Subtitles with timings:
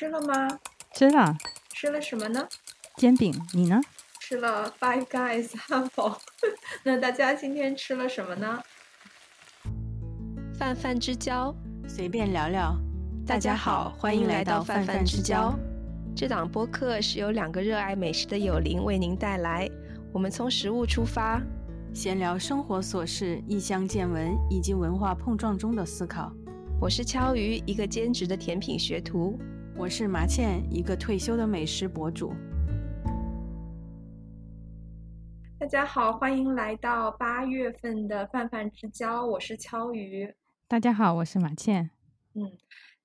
[0.00, 0.58] 吃了吗？
[0.94, 1.36] 吃了，
[1.74, 2.48] 吃了什么呢？
[2.96, 3.38] 煎饼。
[3.52, 3.78] 你呢？
[4.18, 6.18] 吃了 Five Guys 汉堡。
[6.84, 8.62] 那大家今天吃了什么呢？
[10.58, 11.54] 泛泛之交，
[11.86, 12.74] 随便聊聊。
[13.26, 15.54] 大家好，欢迎来到泛泛之交。
[16.16, 19.68] 这档播客是由两个热爱美食的友邻为您带来。
[20.14, 21.42] 我们从食物出发，
[21.92, 26.32] 闲聊生活琐事、异乡见闻以及文化碰撞中的思考。
[26.80, 29.38] 我是敲鱼，一个兼职的甜品学徒；
[29.80, 32.34] 我是麻茜，一个退休的美食博主。
[35.58, 40.34] 大家好，欢迎来到八月份的泛泛之交，我是敲鱼。
[40.68, 41.88] 大家好，我是马倩。
[42.34, 42.52] 嗯。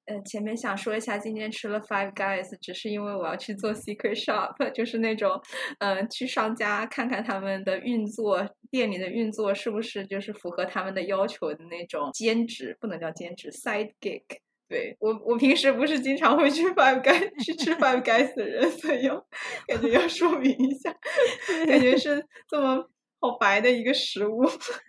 [0.08, 5.42] 呃，前面想说一下，今天吃了 Five Guys，只是因为我要去做 Secret Shop，就是那种，
[5.80, 14.22] 嗯，去商家看看他们的运作，店里的运作是不是就是符合他们的要求的那种兼职，不能叫兼职，side gig。
[14.68, 19.26] 对我，我平时不是经常会去 Five Guys 去吃 Five Guys 的人，所以要
[19.68, 20.94] 感觉要说明一下，
[21.68, 24.44] 感觉 是这么好白的一个食物。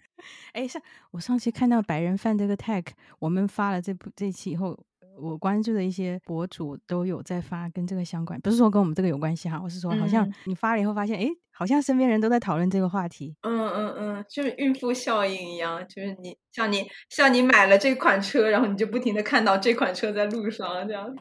[0.52, 2.86] 哎，像我上期看到白人饭这个 tag，
[3.18, 4.78] 我们发了这部这期以后。
[5.18, 13.34] 我关注的一些博主都有在发跟这个相关，不是说跟我们这个有关系哈，我是说好像你发了以后发现，哎，好像身边人都在讨论这个话题。
[13.40, 21.16] 嗯嗯嗯，就是孕妇效应一样，就是你像你像你买了这款车，然后你就不停的看到这款车在路上这样。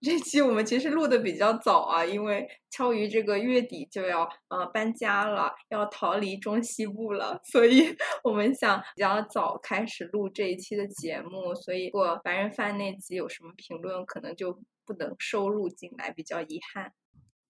[0.00, 11.54] 这期我们其实录的比较早啊，因为敲鱼这个月底就要呃搬家了，要逃离中西部了，所以我们想比较早开始录这一期的节目。
[11.54, 16.92] 所以如果白人饭那集有什么评论，可能就不能收录进来，比较遗憾。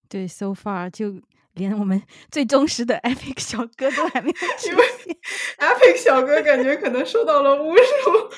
[0.09, 1.21] 对，so far 就
[1.55, 4.85] 连我们 最忠实的 Epic 小哥都还没有因为
[5.59, 8.31] Epic 小哥感觉可能受到了侮辱。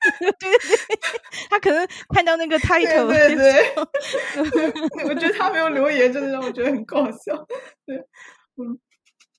[0.18, 0.78] 对对对，
[1.50, 3.74] 他可能看到那个 title，对对，
[5.04, 7.36] 我觉得他没有留言，真的让我觉得很搞笑。
[7.84, 7.96] 对，
[8.56, 8.78] 嗯，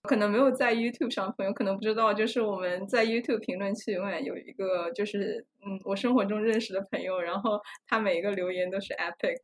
[0.03, 9.37] 可能没有在 YouTube 上朋友可能不知道，就是我们在 YouTube 评论区永远有一个，就是嗯，我生活中认识的朋友，然后他每一个留言都是 epic。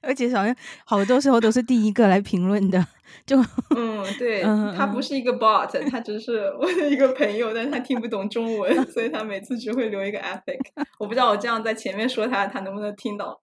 [0.00, 0.56] 而且好像
[0.86, 2.82] 好多时候都是第一个来评论的，
[3.26, 3.36] 就
[3.76, 4.42] 嗯，对
[4.74, 10.60] 他不是一个 bot，他只是我的一个朋友，但是他听不懂中文，所以他每次只会留一个 epic。
[10.98, 13.41] 我不知道我这样在前面说他，他能不能听到。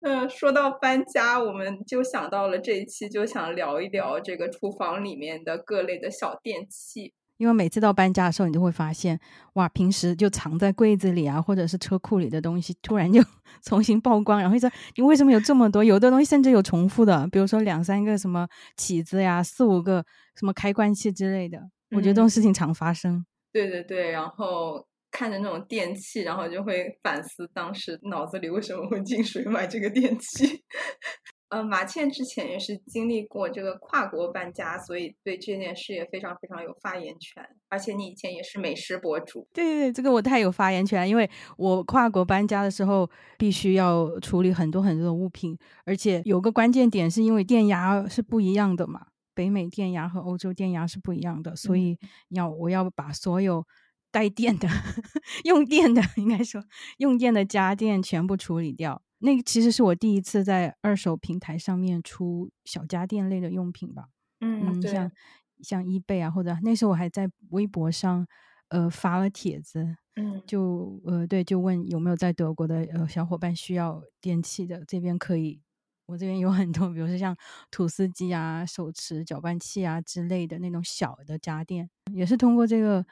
[0.00, 7.12] 嗯，说到搬家，我们就想到了这一期，就想聊一聊这个厨房里面的各类的小电器。
[7.38, 9.18] 因为每次到搬家的时候，你就会发现，
[9.54, 13.20] 哇，平时就藏在柜子里啊，或者是车库里的东西，突然就
[13.62, 15.84] 重新曝光，然后说你为什么有这么多？
[15.84, 20.04] 有的东西甚至有重复的，比如说两三个什么起子呀，四五个
[20.38, 21.60] 什么开关器之类的。
[21.90, 23.26] 我觉得这种事情常发生。
[23.52, 24.86] 对对对，然后
[25.16, 30.62] 看着那种电器，然后就会反思当时脑子里为什么会进水买这个电器。
[31.48, 37.42] 呃，马倩之前也是经历过这个跨国搬家，所以对这件事也非常非常有发言权。
[37.70, 45.56] 而且你以前也是美食博主，对对对，这个我太有发言权，因为我跨国搬家的时候必须要处理很多很多的物品，
[45.86, 51.96] 而且有个关键点是因为电压是不一样的嘛，北美电压和欧洲电压是不一样的，所以
[52.30, 53.64] 要我要把所有
[54.10, 54.68] 带电的、
[55.44, 56.64] 用电的，应该说
[56.98, 59.02] 用电的家电全部处理掉。
[59.18, 64.08] 那个其实是我第一次在二手平台上面出小家电类的用品吧。
[64.40, 65.10] 嗯，像
[65.62, 68.26] 像 eBay 啊，或者那时候我还在微博上
[68.68, 75.62] 呃发了帖子，嗯，就呃对，就问有没有在德国的呃小伙伴需要电器的，这边可以，
[76.04, 77.34] 我这边有很多，比如说像
[77.70, 83.04] 吐司机啊、手持搅拌器啊之类的那种小的家电，也是通过这个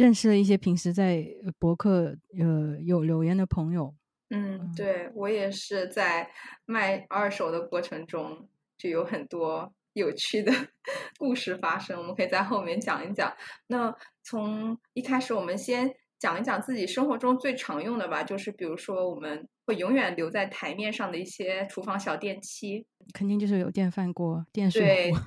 [0.00, 1.26] 认识了一些平时在
[1.58, 3.94] 博客呃有留言的朋友。
[4.30, 6.30] 嗯，对我也是在
[6.64, 10.50] 卖二手的过程中，就有很多有趣的
[11.18, 11.98] 故事发生。
[11.98, 13.30] 我们可以在后面讲一讲。
[13.66, 25.18] 那从一开始，我们先讲一讲自己生活中最常用的吧，就是比如说我们会永远留在台面上的一些厨房小电器，肯定就是有电饭锅、电水壶。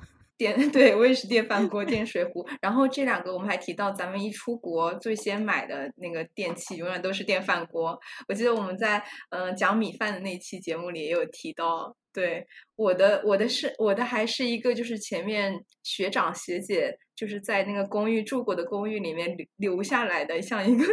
[0.44, 7.98] 电 对我也是电饭锅、电水壶，然后这两个我们还提到，咱们一出国最先买的那个电器永远都是电饭锅。
[8.28, 12.46] 我记得我们在嗯讲米饭的那期节目里也有提到，对，
[12.76, 15.52] 我的我的是我的还是一个就是前面
[15.82, 20.84] 学长学姐就是在那个公寓住过的公寓里面留留下来的，像一个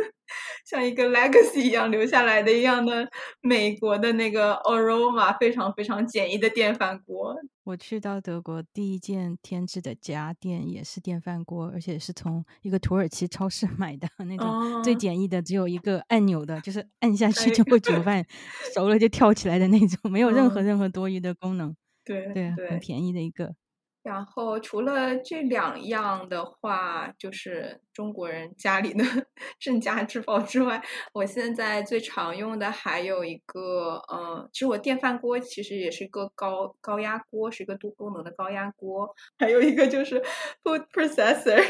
[0.66, 3.08] 像一个 legacy 一样留下来的一样的
[3.40, 7.36] 美国的那个 aroma 非常非常简易的电饭锅。
[7.64, 17.92] 我去到德国第一件添置的家电也是电饭锅，而且是从一个土耳其超市 买的那种最简易的，只有一个按钮的，就是按下去就会煮。
[18.02, 18.26] 饭，
[18.74, 21.76] 熟了就跳起来的那种，没有任何任何多余的功能。
[22.06, 23.56] 对对，对，很便宜的一个。
[24.04, 29.04] 然后除了这两样的话，就是中国人家里的
[29.60, 30.82] 镇家之宝之外，
[31.14, 39.08] 我现在最常用的还有一个，嗯，其实我电饭锅其实也是一个高高压锅，是一个多功能的高压锅，
[39.38, 40.20] 还有一个就是
[40.64, 41.64] food processor，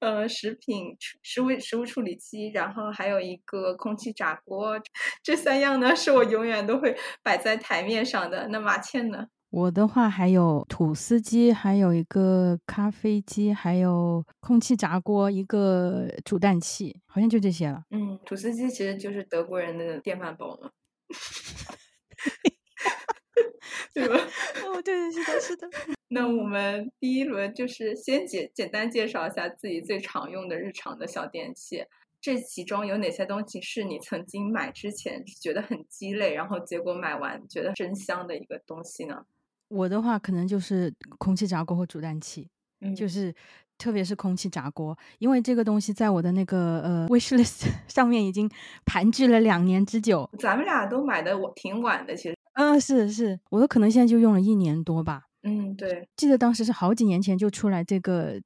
[0.00, 4.80] 呃，食品食物食物处理机，然后还有一个空气炸锅，
[5.22, 8.48] 这三样呢是我永远都会摆在台面上的。
[8.48, 9.26] 那马倩呢？
[9.50, 17.82] 我的话还有吐司机，还有一个咖啡机，还有空气炸锅，一个煮蛋器，好像就这些了。
[17.90, 20.70] 嗯，吐司机其实就是德国人的电饭煲嘛，
[23.94, 24.14] 对吧？
[24.66, 25.68] 哦，对，是的，是的。
[26.10, 31.84] 那我们第一轮就是先简简单介绍一下自己最常用的日常的小电器，
[32.20, 39.24] 这其中有哪些东西是你曾经买之前觉得很鸡肋，然后结果买完觉得真香的一个东西呢？
[39.68, 42.48] 我的话可能就是空气炸锅和煮蛋器，
[42.80, 43.34] 嗯就是
[43.76, 48.50] 特别是空气炸锅，因为这个东西在我的那个呃 wish list 上面已经
[48.86, 50.28] 盘踞了两年之久。
[50.38, 52.34] 咱们俩都买的我挺晚的，其实。
[52.58, 55.22] 嗯，是是，我都可能现在就用了一年多吧。
[55.44, 56.08] 嗯，对。
[56.16, 58.40] 记得当时是好几年前就出来这个，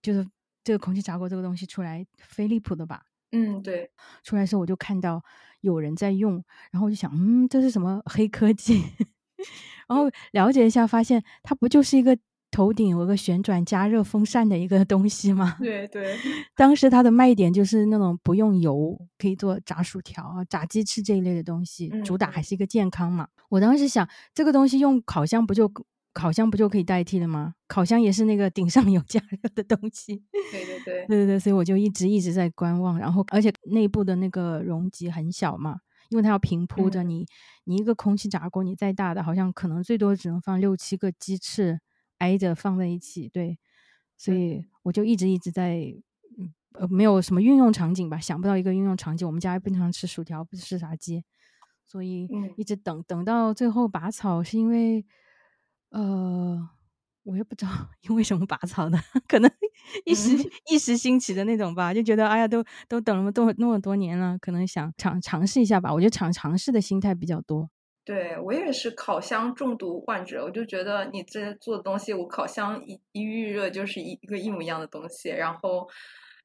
[0.00, 0.26] 就是
[0.64, 3.02] 这个空气炸锅这个东西出来，飞利浦的吧？
[3.32, 3.90] 嗯，对。
[4.24, 5.22] 出来的时候我就看到
[5.60, 8.82] 有人在用，然后我就想，嗯，这是什么黑科技？
[9.86, 12.16] 然后了解一下，发现它不就是一个
[12.50, 15.56] 头顶有个旋转加热风扇的一个东西吗？
[15.60, 16.16] 对 对。
[16.56, 23.28] 当时它的卖点就是那种不用油，可以做炸薯条啊、炸鸡翅这一类的东西，主打还是一个健康嘛。
[23.48, 25.70] 我当时想，这个东西用烤箱不就
[26.12, 27.54] 烤箱不就可以代替了吗？
[27.68, 30.22] 烤箱也是那个顶上有加热的东西。
[30.50, 31.06] 对对对。
[31.06, 35.76] 对对对，所以我就一直一直在观望，然后而且内部的那个容积很小嘛。
[36.10, 37.26] 因为它要平铺着，你
[37.64, 41.78] 你一个空气炸锅，你再大的，好像可能最多只能放六七个鸡翅
[42.18, 43.58] 挨着放在一起，对，
[44.16, 45.94] 所以我就一直一直在，
[46.74, 49.26] 呃，没有什么运用场景吧，想不到一个运用场景。
[49.26, 51.24] 我们家也不常吃薯条，不吃炸鸡，
[51.86, 55.04] 所以一直等等到最后拔草，是因为，
[55.90, 56.70] 呃。
[57.24, 57.70] 我也不知道
[58.08, 58.98] 因为什么拔草的，
[59.28, 59.50] 可能
[60.06, 60.30] 一时
[60.70, 65.92] 一时兴起的那种吧，就觉得哎呀，都都等了多那么多年了，可能想尝尝试一下吧。
[65.92, 67.68] 我觉得尝尝试的心态比较多。
[68.08, 75.28] 对我也是烤箱中毒患者，我就觉得你这做的东西，我烤箱一一预热就是一一个一模一样的东西。
[75.28, 75.86] 然后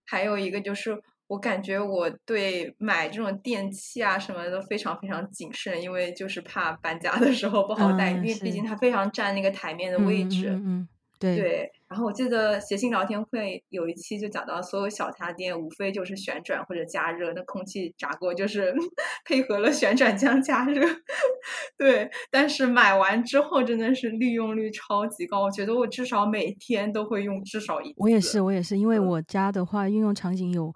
[0.05, 1.01] 还有一个就是。
[1.27, 10.49] 我感觉我对买这种电器啊什么的都非常非常谨慎，因为就是怕搬家的时候不好带，因为毕竟它非常占那个台面的位置。
[10.49, 10.87] 嗯，
[11.23, 11.71] 对对。
[11.87, 18.73] 然后我记得谐星聊天会有一期就讲到，所有小家电无非就是旋转或者加热，那空气炸锅就是
[19.25, 20.87] 配合了旋转加加热。
[21.77, 27.95] 对，但是买完之后真的是利用率超级高，我觉得我至少每天都会用至少一次。
[27.97, 30.73] 我也是，我也是，因为我家的话运用场景有。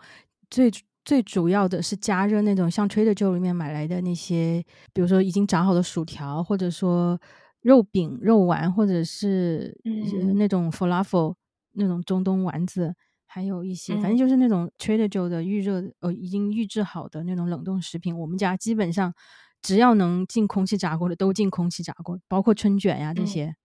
[0.49, 0.71] 最
[1.03, 4.63] 最主要的是加热那种像 Trader Joe 里面买来的那些，
[4.93, 7.19] 比如说已经炸好的薯条，或者说
[7.61, 9.79] 肉饼、肉丸，或者是
[10.35, 11.35] 那种 falafel
[11.73, 12.95] 那种中东丸子，
[13.25, 18.17] 还有一些，反正就是那种 Trader Joe 的预热呃已经预制好的那种冷冻食品。
[18.17, 19.13] 我们家基本上
[19.61, 23.55] 只要能进空气炸锅的都进空气炸锅，包括春卷呀这些，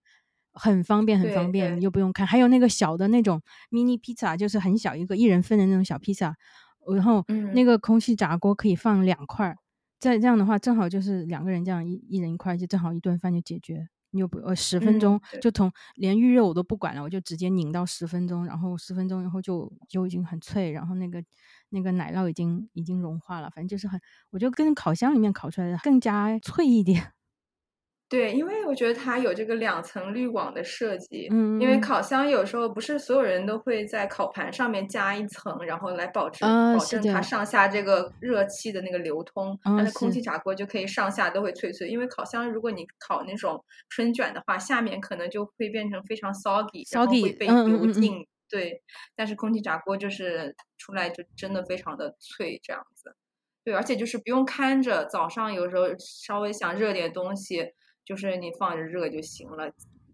[0.53, 2.27] 很方便，很方便，你又不用看。
[2.27, 6.35] 还有那个小的那种 mini pizza，就是很小一个一人份的那种小披萨。
[6.93, 7.23] 然后
[7.53, 9.55] 那个空气炸锅可以放两块，
[10.03, 13.87] 再这样的话，正好就是两个人这样一一人一块，就正好一顿饭就解决。
[14.11, 21.23] 你又不呃十分钟就从连预热我都不管了，我就直接拧到十分钟，然后十分钟以后就就已经很脆，然后那个
[21.69, 27.13] 那个奶酪已经已经融化了，反正就是很，我觉得跟烤箱里面烤出来的更加脆一点。
[28.13, 31.27] 对，因为我觉得它有这个两层滤网的设计。
[31.31, 39.59] 嗯，因为烤箱有时候不是所有人都会在烤盘上面加一层，然后来保证保证它上下这个热气的那个流通。
[39.63, 41.89] 但是空气炸锅就可以上下都会脆脆。
[41.89, 48.23] 因为烤箱如果你烤那种春卷的话，下面可能就会变成非常 soggy，然后会被油浸。
[48.47, 48.79] 对，
[49.15, 53.15] 但是空气炸锅就是出来就真的非常的脆，这样子。
[53.63, 57.73] 对，而且就是不用看着，早上有时候稍微想热点东西。
[58.05, 59.71] 就是你放着热就行了，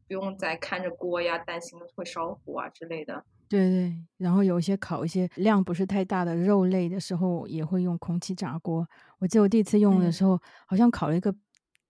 [0.08, 3.24] 不用再看着锅呀，担心会烧火啊之类的。
[3.48, 8.88] 对对，然后有一些烤一些量不是太大的肉类的时候，也会用空气炸锅。
[9.20, 11.34] 我记得我第一次用的时候，好像烤了一个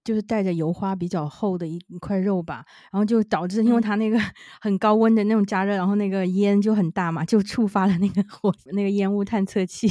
[0.05, 4.17] 就是带着油花比较厚的一一块肉吧，然后就导致因为它那个
[4.61, 9.89] 很高温的那种加热，然后那个烟就很大嘛，就触发了那个火那个烟雾探测器。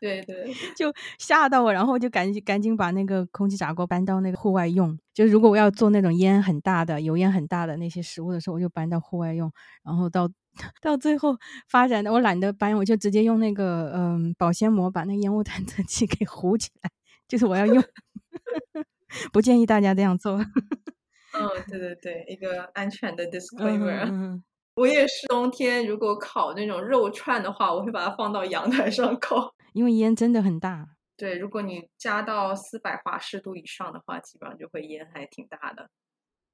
[0.00, 4.98] 对对，就吓到我，然后就赶紧赶紧把那个空气炸锅搬到那个户外用。
[5.14, 9.50] 就如果我要做那种烟很大的、油烟很大的那些食物的时候，我就搬到户外用。
[9.82, 10.28] 然后到
[10.82, 11.36] 到最后
[11.68, 16.90] 发展的，我懒得搬，我就直接用那个嗯保鲜膜把那烟雾探测器 给糊起来。
[17.26, 17.82] 就是我要用，
[19.32, 20.36] 不建议大家这样做。
[20.36, 24.42] 嗯，对对对，一个安全的 disclaimer。
[24.76, 29.53] 我也是冬天如果烤那种肉串的话，我会把它放到阳台上烤。
[29.74, 35.90] 因为烟真的很大，对，如果你加到四百华氏度以上的话，基本上就会烟还挺大的。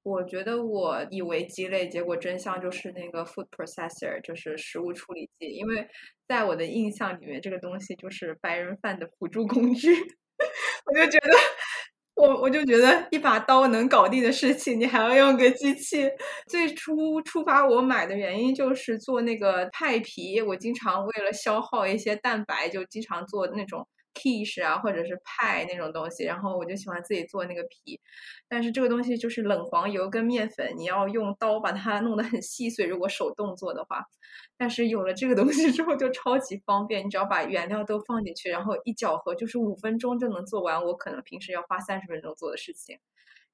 [0.03, 5.49] 我觉得我以为鸡肋，结果真相就是那个 food processor，就是食物处理器。
[5.51, 5.87] 因为
[6.27, 9.91] 在我的印象里面，这个东西就是白人饭的辅助工具。
[10.87, 11.31] 我就觉得，
[12.21, 16.07] 我我就觉得一把刀能搞定的事情，你还要用个机器。
[16.47, 26.25] 最初触发我买的原因就是做那个派皮，我经常为了消耗一些蛋白，就经常做那种 quiche 啊，或者是派那种东西。
[26.25, 28.01] 然后我就喜欢自己做那个皮，
[28.49, 34.05] 但是这个东西就是冷黄油跟面粉，你要用刀把它弄得很细碎，如果手动做的话。
[34.57, 40.85] 但是有了这个东西之后，就超级方便，你只要把原料都放进去，然后一搅和，就是五分钟就能做完。
[40.85, 42.99] 我可能平时要花三十分钟做的事情。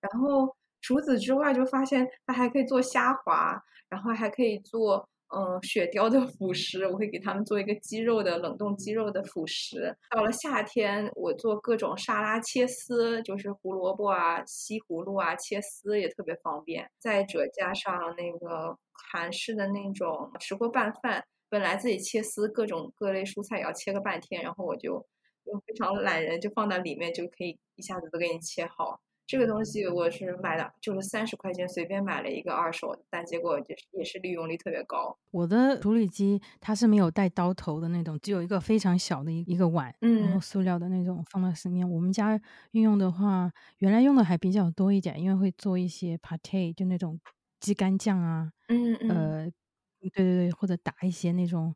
[0.00, 6.86] 然后除此之外，就发现它还可以做虾滑，然后还可以做嗯雪貂的辅食。
[6.86, 9.96] 我会给他们做一个鸡肉的冷冻鸡肉的辅食。
[10.10, 16.90] 到了夏天，我做各种沙拉切丝，就是胡萝卜啊、西葫芦啊切丝也特别方便。
[16.98, 18.76] 再者加上那个。
[19.12, 25.06] 韩式的那种石锅拌饭，本来自己切丝各种各类蔬菜也要切个半天，然后我就
[25.44, 28.98] 就非常懒人，就放在里面就可以一下子都给你切好。
[29.26, 35.16] 这个东西我是买的，就是三十块钱随便买了一个二手，但结果就是也是利用率特别高。
[35.32, 41.88] 我的处理机它是没有带刀头的那种，只有一个非常小的一一个碗，然后塑料的那种放在上面。
[41.88, 42.40] 我们家
[42.72, 47.18] 运用的话，原来用的还比较多一点，因为会做一些 pate，就那种。
[47.58, 49.50] 鸡肝酱啊，嗯嗯，呃，
[49.98, 51.74] 对对对，或者打一些那种，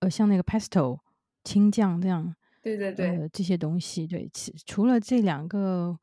[0.00, 0.98] 呃，像那个 pesto
[1.44, 5.96] 青酱这样，对对对，这些东西，对，其除了这两个，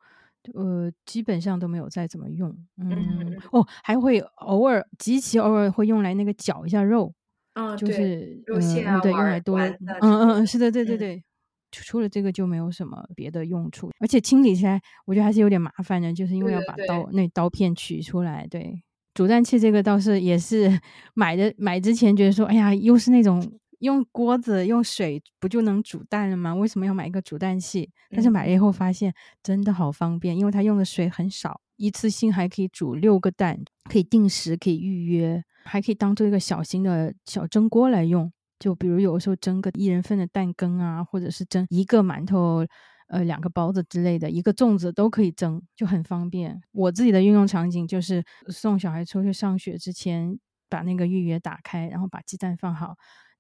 [0.54, 7.14] 呃，基本上都没有再怎么用，嗯，哦，还会偶尔极其偶尔会用来那个绞一下肉，
[7.54, 11.24] 嗯，就是肉馅啊，对，用来多，嗯嗯嗯，是的，对对对，
[11.72, 17.10] 除了这个就没有什么别的用处，而且清理起来我觉得还是有点麻烦的，就是因为要把刀。
[17.12, 18.82] 那刀片取出来，对。
[19.14, 20.70] 煮蛋器这个倒是也是
[21.16, 23.42] 买的，买之前觉得说，哎呀，又是那种
[23.86, 26.54] 用锅子用水不就能煮蛋了吗？
[26.54, 27.90] 为什么要买一个煮蛋器？
[28.10, 33.58] 但是买了以后发现真的好方便，因为它用的水很少，一次性还可以煮六个蛋，
[33.90, 38.32] 可以定时，可以预约，还可以当做一个小型的小蒸锅来用。
[38.60, 42.66] 就比如有的时候蒸个一人份的蛋羹啊，或者是蒸一个馒头。
[43.08, 46.60] 呃，两个包子之类的，一个粽子都可以蒸，就很方便。
[46.72, 50.40] 我自己的运用场景就是送小孩出去上学之前，
[50.70, 52.96] 把那个预约打开，然后把鸡蛋放好，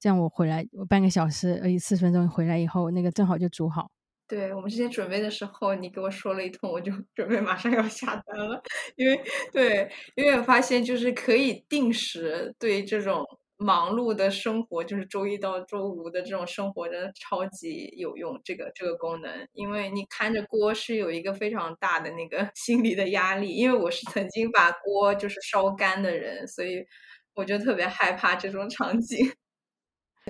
[0.05, 3.89] 这样我回来我半个小时呃四十分钟回来以后，那个正好就煮好。
[4.27, 8.61] 对我们之前准备的时候，你给我说了一通，我就 准备马上要下单了，
[8.97, 9.19] 因为
[9.51, 13.25] 对，因为我发现就是可以定时对这种。
[13.57, 18.37] 忙碌的生活就是周一到周五的这种生活，真的超级有用。
[18.43, 23.53] 这个这个功能，因为你看着锅是有一个非常大的那个 心理的压力。
[23.53, 26.85] 因为我是曾经把锅就是烧干的人，所以
[27.33, 29.25] 我就特别害怕这种场景。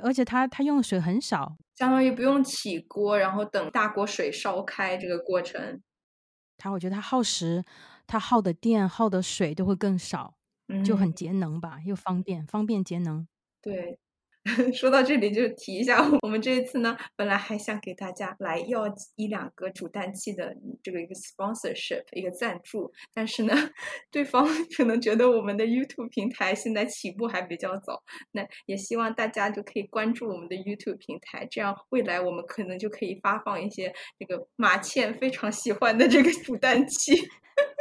[0.04, 5.82] 而且它它用的水很少，相当于不用起锅，然后等大锅水烧开这个过程。
[6.58, 7.64] 它我觉得它耗时，
[8.08, 10.36] 它耗的电、耗的水都会更少。
[10.84, 13.28] 就很节能吧，又方便，方便节能。
[13.62, 14.00] 对，
[14.74, 18.84] 说到这里就提一下，我们这一次呢，本来还想给大家来要
[19.16, 23.54] 一两个煮蛋器的这个一个 sponsorship 一个赞助，但是呢，
[24.12, 24.48] 对方
[24.78, 37.16] 可能觉得我们的 YouTube 平台现在起步还比较早，那也希望大家就可以关注我们的 YouTube 平台，这样未来我们可能就可以发放一些这个马倩非常喜欢的这个 煮蛋器。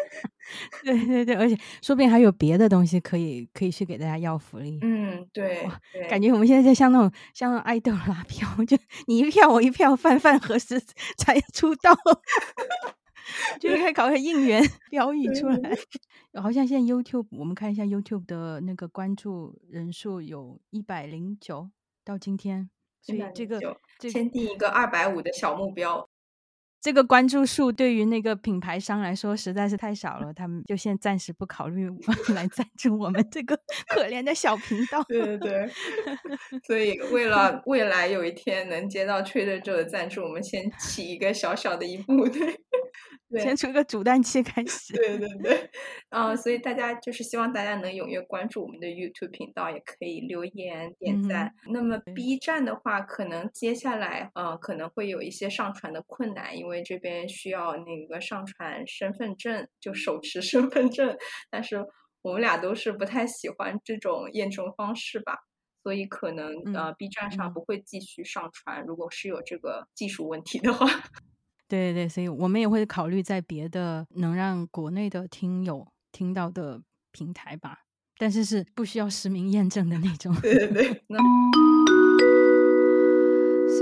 [0.84, 4.78] 对 对对，而且说不定还有别的东西可以可以去给大家要福利。
[4.82, 5.66] 嗯，对，
[6.08, 10.80] 感觉我们现在就像那种像那种爱豆拉票， 就你一票我一票，饭饭何时
[11.16, 11.94] 才出道？
[13.58, 15.74] 就应该搞个应援标语出来。
[16.40, 21.70] 好像现在 YouTube，我们看一下 YouTube 的那个关注人数有一百零九，
[22.04, 22.68] 到今天，
[23.00, 23.58] 所以这个
[23.98, 26.06] 这先定一个二百五的小目标。
[26.84, 31.88] 这个关注数对于那个品牌商来说实在是太少了，他们就先暂时不考虑
[32.36, 35.02] 来赞助我们这个 可怜的小频道。
[35.04, 35.70] 对对对，
[36.68, 42.60] 所以为了未来有一天能接到吹的这个赞助，我们先起一个小小的一步，对。
[43.40, 44.92] 先从一个煮蛋器开始。
[44.92, 45.70] 对对对，
[46.10, 51.52] 嗯，所以大家就是希望大家能踊跃关注我们的 YouTube 频道，也可以留言点赞。
[51.72, 61.16] 那么 B 站的话，可能接下来呃可能会有一些上传的困难，因为这边需要那个上传身份证，就手持身份证。
[61.50, 61.84] 但是
[62.22, 65.36] 我们俩都是不太喜欢这种验证方式吧，
[65.82, 68.84] 所以可能呃 B 站上不会继续上传。
[68.86, 70.86] 如果是有这个技术问题的话。
[71.66, 77.80] 对对对，所以我们也会考虑在别的能让国内的听友听到的平台吧，
[78.18, 80.34] 但是是不需要实名验证的那种。
[80.42, 81.02] 对对对。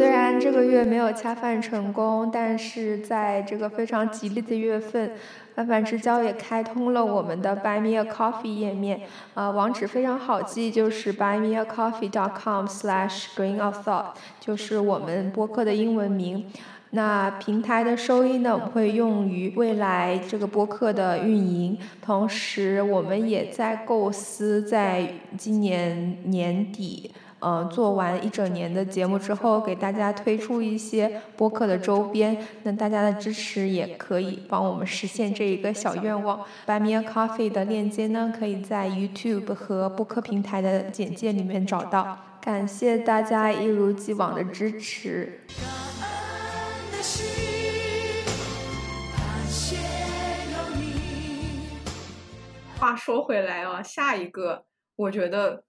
[0.03, 5.13] 虽然这个月没有恰饭成功，但是在这个非常吉利的月份，
[5.55, 9.03] 泛泛之交也开通了我们的 Buy Me a Coffee 页面，
[9.35, 14.07] 啊，网址非常好记，就是 buymeacoffee.com/slash grain of thought，
[14.41, 16.47] 就是我们播客的英文名。
[16.91, 21.79] 那平台的收益呢，我们会用于未来这个播客的运营。
[22.05, 27.13] 同时，我们也在构思，在今年年底，
[27.43, 32.39] 呃，做完一整年的节目之后，给大家推出一些播客的周边。
[32.63, 36.41] 那大家的支持也可以帮我们实现这一个小愿望。
[36.65, 42.17] Buy Me a Coffee 的链接呢，可以在 YouTube 和播客平台的简介里面找到。
[42.41, 45.41] 感谢大家一如既往的支持。
[52.79, 54.65] 话说回来啊，下一个
[54.97, 55.63] 我觉得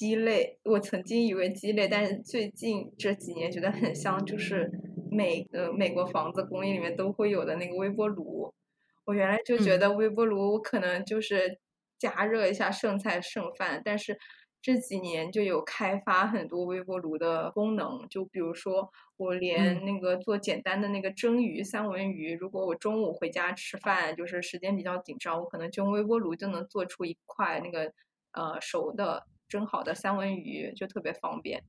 [0.00, 0.58] 鸡肋。
[0.64, 4.70] 我曾经以为鸡肋，但是最近这几年觉得很香，就是
[5.10, 8.50] 美呃美国房子公寓里面都会有的那个微波炉。
[9.04, 11.58] 我原来就觉得微波炉可能就是
[11.98, 14.16] 加热一下剩菜剩饭，但是。
[14.62, 27.90] 这几年就有开发很多微波炉的功能，就比如说我连那个做简单的那个蒸鱼三文鱼，如果我中午回家吃饭，就是时间比较紧张，我可能就用微波炉就能做出一块那个
[28.32, 31.62] 呃熟的蒸好的三文鱼，就特别方便。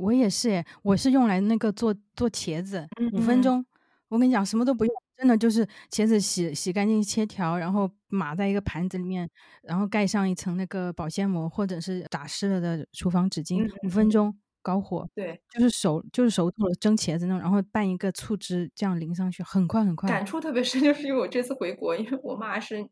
[0.00, 3.64] 我也是，我是用来那个做做茄子，五分钟，
[4.08, 4.94] 我跟你讲什么都不用。
[5.18, 9.28] 真的就是茄子洗洗干净切条，然后码在一个盘子里面，
[9.62, 20.08] 然后盖上一层那个保鲜膜，或者是打湿了的厨房纸巾，五分钟高火，对，就是熟就是熟透了蒸茄子那种，然后拌一个醋汁，这样淋上去，很快很快。
[20.08, 22.88] 感触特别深，就是因为我这次回国，因为我妈是。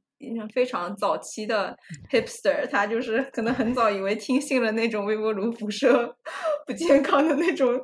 [0.53, 1.77] 非常早期的
[2.11, 6.17] hipster，他就是可能很早以为听信了那种微波炉辐射
[6.67, 7.79] 不健康的那种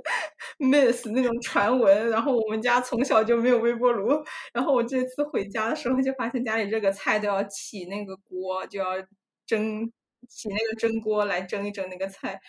[0.58, 4.10] myth 那种传闻，然后我们家从小就没有微波炉，
[4.52, 8.96] 然后我这次回家的时候就发现家里这个菜都要起那个锅，就要
[9.46, 9.84] 蒸
[10.28, 12.40] 起那个蒸锅来蒸一蒸那个菜，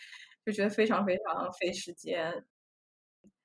[0.46, 2.46] 就觉得非常非常费时间。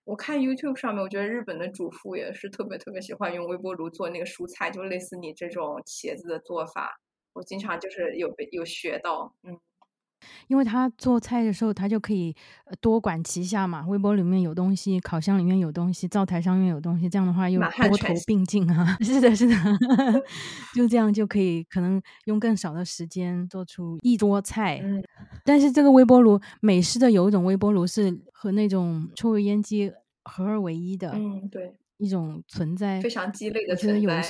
[0.09, 6.99] 我看 YouTube 上面，我觉得日本的主妇也是特别特别喜欢用微波炉做那个蔬菜，就类似你这种茄子的做法。
[7.35, 9.61] 我经常就是有被有学到，嗯，
[10.47, 12.35] 因为他做菜的时候，他就可以
[12.81, 13.85] 多管齐下嘛。
[13.87, 18.97] 微波里面有东西，烤箱里面有东西，灶台上面有东西，这样的话又多头并进啊。
[19.03, 19.55] 是的，是的，
[20.75, 24.81] 就这样就可以可能用更少的时间做出一桌菜。
[24.83, 25.03] 嗯，
[25.45, 28.19] 但是这个微波炉，美式的有一种微波炉是。
[28.41, 34.23] 和那种抽油烟机合二为一的，嗯，对，一种存在非常鸡肋的存在，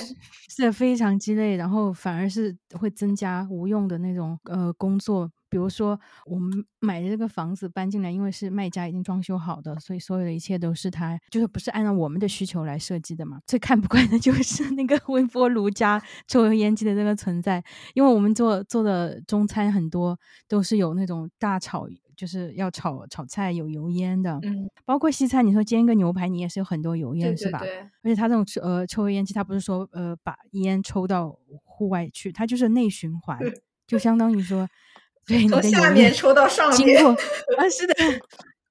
[0.49, 5.31] 是非常鸡肋，然后反而是会增加无用的那种呃工作。
[5.49, 13.39] 比如说，我们买的这个房子搬进来，因为是卖家已经装修好的，所以所有的一切都是他，就是不是按照我们的需求来设计的嘛。
[13.45, 21.87] 最看不惯的 就是那个微波炉加抽油烟机的这个存在，因为我们做做的中餐很多都是有那种大炒。
[22.19, 27.59] 就是要炒炒菜有油烟的，嗯，包括西餐，你说煎个牛排，你也是有很多油烟，是吧？
[27.59, 27.79] 对。
[27.79, 31.33] 而且它这种呃抽油烟机，它不是说呃把烟抽到
[31.63, 33.39] 户外去，它就是内循环，
[33.87, 34.67] 就相当于说，
[35.29, 37.15] 对，从下面抽到上面，啊，
[37.71, 37.93] 是的。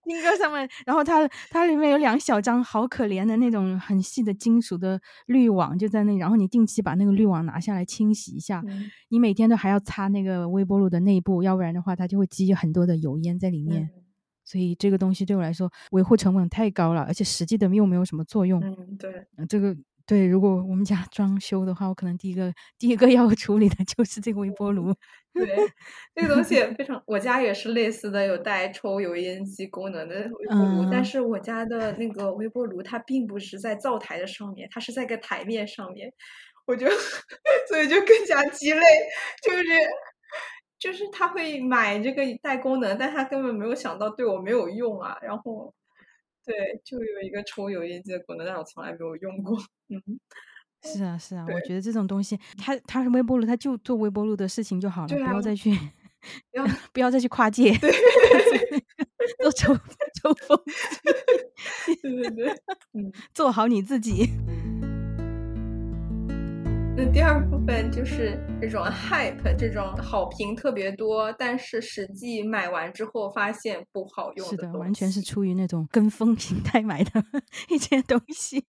[0.04, 8.64] 金哥上面，然后它它里面有两小张好可怜的那种很细的金属的滤网就在那，然后你定期把那个滤网拿下来清洗一下，
[9.10, 13.90] 你每天都还要擦那个微波炉的内部，要不然的话它就会积很多的油烟在里面。
[14.46, 18.62] 所以这个东西对我来说维护成本太高了，而且实际的又没有什么作用。
[18.64, 19.76] 嗯，对，这个
[20.08, 24.94] 对，如果我们家 装修的话，我可能第一个第一个要处理的 就是这个微波炉。
[25.34, 25.46] 对，
[26.14, 36.10] 这个东西也非常，我家也是类似的，有带抽油烟机功能的微波炉，但嗯是我家的那个微波炉它并不是在灶台的上面，它是在个台面上面，
[36.66, 36.86] 我就
[37.68, 38.80] 所以就更加鸡肋，
[39.42, 39.64] 就是
[40.78, 45.72] 就是他会买这个带功能，但他根本没有想到对我没有用啊，然后
[46.48, 49.56] 对，就有一个抽油烟机的功能，但我从来没有用过，
[49.90, 50.18] 嗯。
[50.82, 55.70] 是啊，是啊，我觉得这种东西，它它是微波炉，它就做微波炉的事情就好了，啊不要再去
[56.52, 57.92] 要 不要再去跨界， 对
[59.42, 59.74] 做抽
[60.22, 60.58] 抽风，
[62.02, 62.48] 对对对，
[62.94, 63.12] 嗯。
[63.34, 64.28] 做好你自己。
[67.00, 77.24] 那第二部分就是这种 hype，这种好评特别多，但是实际买完之后发现不好用是的，东完全是出于那种跟风心态买的
[77.70, 78.64] 一些东西。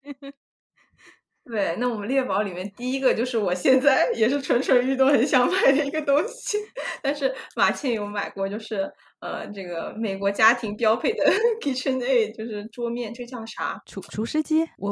[1.46, 1.76] 对。
[1.78, 6.58] 那我们猎宝里面第一个就是我现在也是蠢蠢欲动很想买的一个东西，
[7.02, 11.24] 但是马倩有买过，就是呃这个美国家庭标配的
[11.62, 13.82] KitchenAid，就是桌面，这叫啥？
[13.86, 14.92] 厨厨师机，我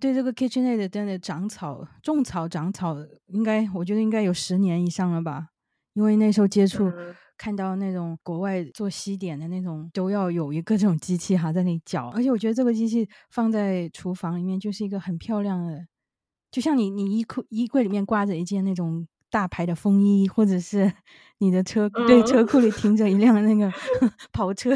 [0.00, 5.48] 对这个 KitchenAid 真的长草、种草、长草，应该我觉得应该有十年以上了吧。
[5.94, 15.86] 因为那时候接触，嗯看到那种国外做西点的那种，都要有一个这种机器哈在那里搅，而且我觉得这个机器放在厨房里面就是一个很漂亮的，
[16.50, 20.92] 就像你你衣裤衣柜里面挂着一件那种大牌的风衣，或者是
[21.38, 22.26] 你的车、对嗯。
[22.26, 23.70] 车库里停着一辆那个
[24.32, 24.70] 跑车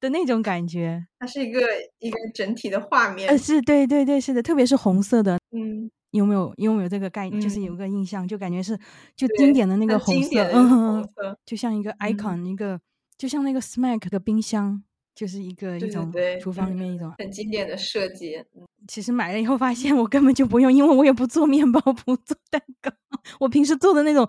[0.00, 1.06] 的那种感觉。
[1.18, 1.60] 它是一个
[1.98, 3.28] 一个整体的画面。
[3.28, 7.40] 呃，，是对对对，是的，特别是红色的，嗯，你有没有你有没有这个概念？
[7.40, 8.78] 就是有嗯个印象，就感觉是
[9.16, 11.06] 就经典的那个红色，嗯
[11.44, 12.80] 就像一个嗯 icon，、一个
[13.16, 14.82] 就像那个 Smack 的冰箱，
[15.14, 17.12] 就是一个一种对，厨房里嗯面一种。
[17.18, 22.90] 很经典的设计，嗯 其实买了以后发现我根本就不用，因为我也不做面包，不做蛋糕。
[23.38, 24.26] 我平时做的那种，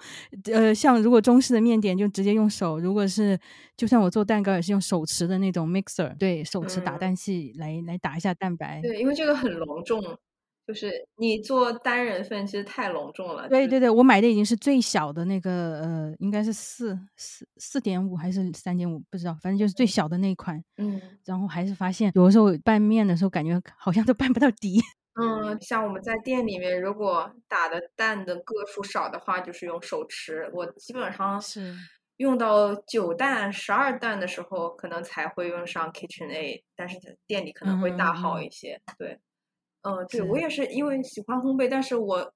[0.52, 3.40] 呃，像如果中式的面点就直接用手，如果是
[3.78, 8.82] 就算我做蛋糕也是用手持的那种 mixer，对手持打嗯蛋器来来打一下蛋白。
[8.82, 10.04] 对，因为这个很隆重，
[10.72, 13.50] 就是你做单人份其实太隆重了。
[13.50, 20.64] 对对对，我买的已经是最小的那个，呃，应该是四四四点五还是三点五，不知道，反正就是最小的那一款。
[20.78, 24.80] 嗯然后还是发现，有的时候拌面的时候，感觉好像都拌不到底。
[25.22, 30.50] 嗯，像我们在店里面，如果打的蛋的个数少的话，就是用手持。
[30.54, 31.76] 我基本上是
[32.16, 38.80] 用到九蛋、十二蛋的时候，可能才会用上 KitchenAid，但是在店里可能会大号一些。
[38.98, 39.20] 对，
[39.84, 42.34] 嗯，对我也是因为喜欢烘焙，但是我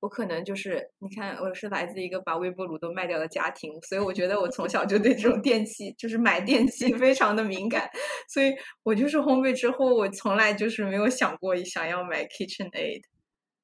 [0.00, 7.88] 我可能就是你看，我是来自一个把微波炉都卖掉的家庭，所以我觉得我从小就对这种电器，就是买电器 非常的敏感，
[8.28, 13.02] 所以我就是烘焙之后，我从来就是没有想过想要买 KitchenAid。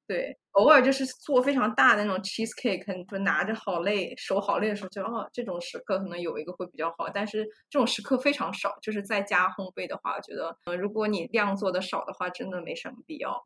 [0.07, 8.77] 对，偶尔就是做非常大的那种 cheesecake，你就拿着好累，手好累的时候就，哦，这种时刻可能有一个会比较好，但是这种时刻非常少。
[8.81, 13.45] 就是在家烘焙的话，我觉得，呃，如果你量做的少的话，真的没什么必要。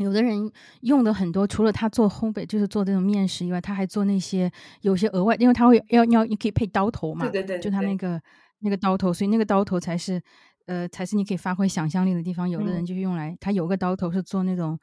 [0.00, 0.50] 有的人
[0.82, 4.50] 用的很多，除了他做烘焙，就是做这种面食以外，他还做那些
[4.82, 8.20] 有些额外，因为他会要要你可以配刀头嘛，对对对就他那个
[8.60, 10.22] 那个刀头，所以那个刀头才是
[10.66, 12.48] 呃才是你可以发挥想象力的地方。
[12.48, 14.78] 有的人嗯就是用来，他有个刀头是做那种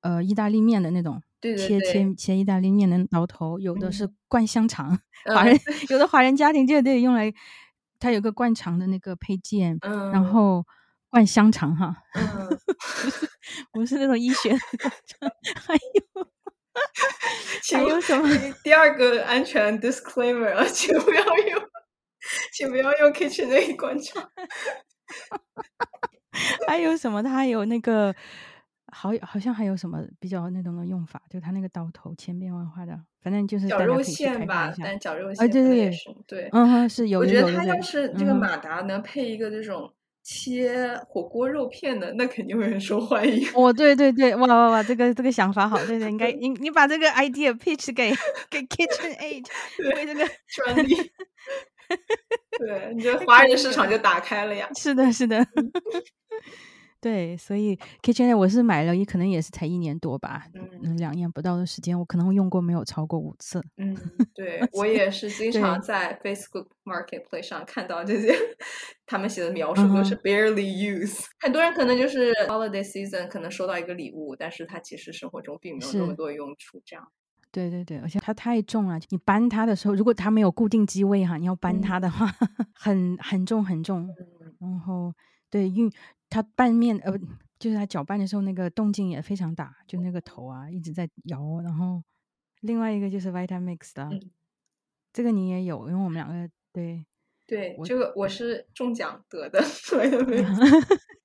[0.00, 1.22] 呃意大利面的那种。
[1.40, 7.32] 对对切对，切切意大利面的挠头，有的是嗯灌香肠，华嗯人有的华人家庭就得用来，
[8.00, 10.66] 它有个灌肠的那个配件，然嗯后
[11.08, 13.28] 灌香肠哈，嗯，不是
[13.70, 14.58] 不是那种医学
[15.64, 16.28] 还有
[17.62, 18.28] 请还有什么？
[18.64, 21.62] 第二个安全 disclaimer 啊， 请不要用，
[22.52, 24.26] 请不要用 KitchenAid 灌肠。
[26.66, 27.22] 还有什么？
[27.22, 28.14] 它还有那个，
[28.92, 34.46] 好好像还有什么比较那种的用法，就它那个刀头千变万化的，反正就是绞肉馅。
[34.46, 36.48] 吧但绞肉啊，馅对对对，可能也是对。
[36.52, 43.48] 嗯哼，是有我觉得它要是这个嗯马达能配一个这种切火锅肉片的，那肯定会很受欢迎。
[43.54, 48.12] 哦，对对对，哇哇哇，这个这个想法好，对对，应该 你你把这个 idea pitch 给
[48.50, 49.46] 给 KitchenAid，
[49.96, 50.94] 为这个专利。
[52.58, 54.68] 对，你这华人市场就打开了呀。
[54.76, 55.46] 是的，是的，
[57.00, 63.62] 对，所以 KitchenAid 我是买了，也可能也是才一年多吧，嗯嗯，两年不到的时间，我可能用过没有超过五次。
[63.76, 63.96] 嗯，
[64.34, 68.34] 对我也是经常在 Facebook Marketplace 上看到这些，
[69.06, 71.24] 他们写的描述都是嗯 barely use。
[71.40, 76.82] 很多人可能就是 holiday season 可能收到一个礼物，但是他其实生活中并没有那么多用处。
[76.84, 77.06] 这样，
[77.52, 82.26] 对对对，而且它太重了，你搬它的时候，如果它没有固定机位哈，你要搬嗯它的话，
[82.74, 84.08] 很很重很重。
[84.08, 84.16] 嗯
[84.60, 85.14] 然后
[85.48, 85.88] 对运
[86.30, 87.18] 它拌面呃不
[87.58, 91.60] 就是他搅拌的时候那个动静也非常大，就那个头啊一直在摇。
[91.60, 92.02] 然后
[92.60, 94.30] 另外一个就是 Vitamix 的，嗯
[95.12, 97.04] 这个你也有，因为我们两个对。
[97.46, 100.44] 对，我这个我是中奖得的， 所以没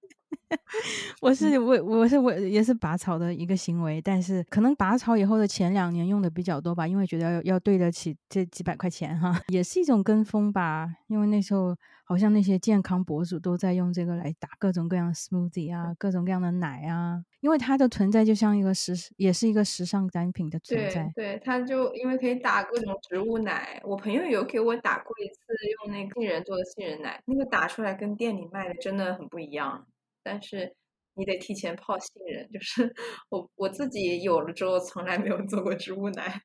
[1.21, 10.89] 我是我我是我也是拔草的一个行为，但是可能拔草以后的前两年用的比较多吧，因为觉得要要对得起这几百块钱哈， 也是一种跟风吧。
[11.07, 21.11] 因为那时候好像那些健康博主都在用这个来打各种各样的 smoothie 啊，各种各样的奶啊，因为它的存在就像一个时，也是一个时尚单品的存对在。
[21.15, 25.35] 对，它就因为可以打各种植物奶，我朋友有给我打过一次
[25.83, 29.85] 用那个杏仁做的杏仁奶，那个打出来跟店里卖的真的很不一样，
[30.23, 30.75] 但是
[31.15, 32.93] 你得提前泡杏仁，就是
[33.29, 36.41] 我我自己有了之后从来没有做过植物奶。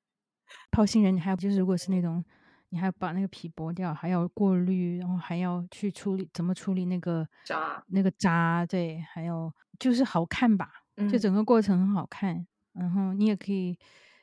[0.71, 2.25] 泡杏仁，你还有就是，如果是那种，
[2.71, 12.47] 你还要把那个皮剥掉，还要过滤，然后还要去处理怎么处理那个渣那个渣，对，还有就是好看吧，就嗯整个过程很好看。
[12.73, 13.79] 然后你也可以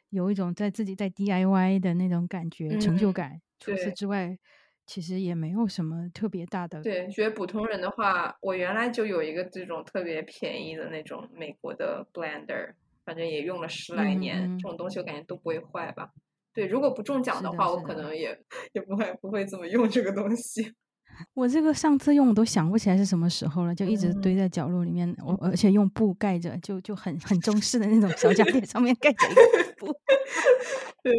[0.10, 3.42] 有一种在自己在 DIY 的那种感觉，成就嗯感。
[3.60, 4.38] 除此之外，
[4.86, 6.82] 其实也没有什么特别大的。
[6.82, 16.10] 对，觉得普通人的话，我原来就有一个这种特别便宜的那种美国的 blender，反正也用了十来嗯年，嗯这种东西我感觉都不会坏吧。
[16.54, 18.38] 对，如果不中奖是的的话，我可能也
[18.74, 20.74] 也不会不会怎么用这个东西。
[21.34, 25.14] 我这个上次用我都想不起来是什么时候了，就一直嗯堆在角落里面。
[25.26, 29.88] 我而且用布盖着，就就很很中式的那种小家电，上面盖着一个布。
[31.04, 31.14] 对，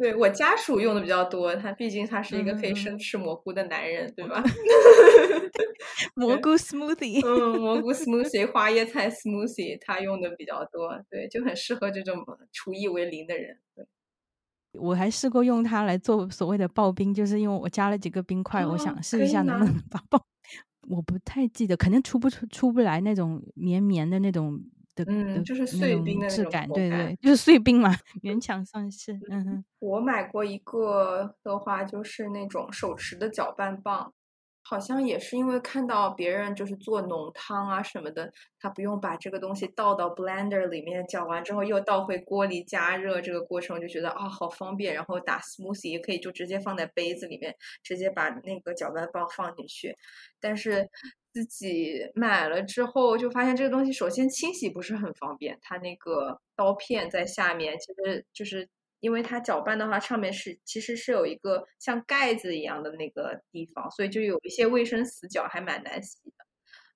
[0.00, 4.42] 对我家属用的比较多，他毕竟他是一个可以生吃蘑菇的男人，对吧？
[6.16, 7.20] 蘑菇 smoothie。
[7.22, 12.16] 嗯，蘑菇 smoothie、花椰菜 smoothie，他用的比较多，对，就很适合这种
[12.50, 13.58] 厨艺为零的人。
[13.76, 13.84] 对，
[14.80, 20.18] 我还试过用它来做所谓的刨冰，就是因为我加了几个冰块，我哦想试一下能不能 把刨。
[20.88, 24.58] 我不太记得，肯定出不出出不来那种绵绵的那种
[25.04, 27.90] 的，嗯就是碎冰的那质感，种口感对对，就是碎冰嘛，
[28.22, 29.64] 勉强算是，嗯哼。
[29.78, 34.12] 我买过一个的话，就是那种手持的搅拌棒，
[34.62, 44.94] 好像也是因为看到别人就是做浓汤啊什么的，他不用把这个东西倒到 blender 里面，搅完之后又倒回锅里加热，这个过程我就觉得啊好方便。
[44.94, 49.96] 然后打 smoothie 也可以就直接放在杯子里面，直接把那个搅拌棒放进去。
[50.40, 50.88] 但是
[51.32, 58.68] 自己买了之后，就发现这个东西首先清洗不是很方便，它那个刀片在下面，其实就是
[59.00, 66.44] 因为它搅拌的话，上面是其实是有一个像盖子一样的那个地方，所以就有一些卫生死角，还蛮难洗的。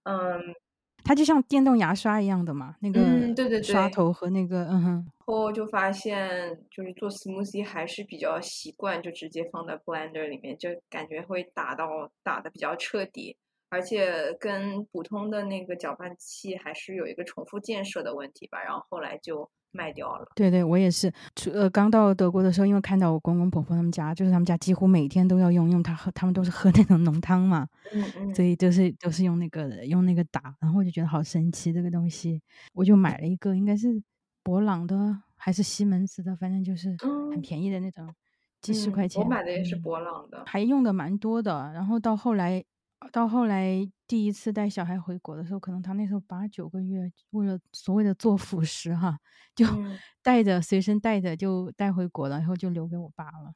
[0.03, 0.55] 嗯，
[1.03, 13.37] 它就像电动牙刷一样的嘛，那个嗯对对对刷头和那个，嗯哼，后就发现就是做 smoothie 还是比较习惯，就直接放在 blender 里面，就感觉会打到打的比较彻底，
[13.75, 18.63] 而且跟普通的那个搅拌器还是有一个重复建设的问题吧。
[18.63, 20.25] 然后后来就卖掉了。
[20.37, 21.13] 对对，我也是，
[21.53, 32.41] 呃，刚到德国的时候，因为看到我公公婆婆他们家，就是他们家几乎每天都要用，用它喝，他们都是喝那种浓汤嘛，嗯嗯所以就是都是用那个用那个打，然后我就觉得好神奇这个东西，
[32.73, 34.01] 我就买了一个，应该是
[34.45, 38.15] 博朗的还是西门子的，反正就是很嗯便宜的那种，
[38.61, 39.23] 几十嗯块钱。
[39.23, 40.45] 我买的也是嗯博朗的。
[40.47, 41.73] 还用的蛮多的。
[41.75, 42.65] 然后到后来，
[43.13, 49.19] 到后来第一次带小孩回国的时候，可能他那时候八九个月，为了所谓的做辅食哈，
[49.55, 53.55] 就嗯 带着随身带着就带回国了，然后就留给我爸了。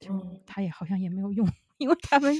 [0.00, 2.34] 就嗯他也好像也没有用， 因为他们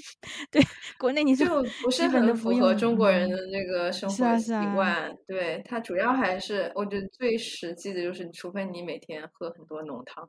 [0.50, 0.62] 对
[0.98, 5.16] 国内你是就不是很符合中国人嗯的那个生活习惯。
[5.26, 10.28] 对，他主要还是我觉得最实际的就是，除非你每天喝很多浓汤，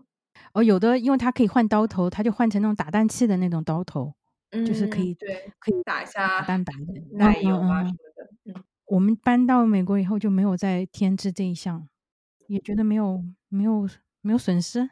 [0.53, 4.13] 哦，有的因为它可以换刀头，它就换成那种打蛋器的那种刀头，
[4.51, 8.29] 就是可以嗯对，可以打一下蛋白的奶油啊什么的。
[8.45, 11.87] 嗯，我们搬到美国以后就没有再添置这一项，
[12.47, 13.87] 也觉得没有没有
[14.21, 14.89] 没有损失，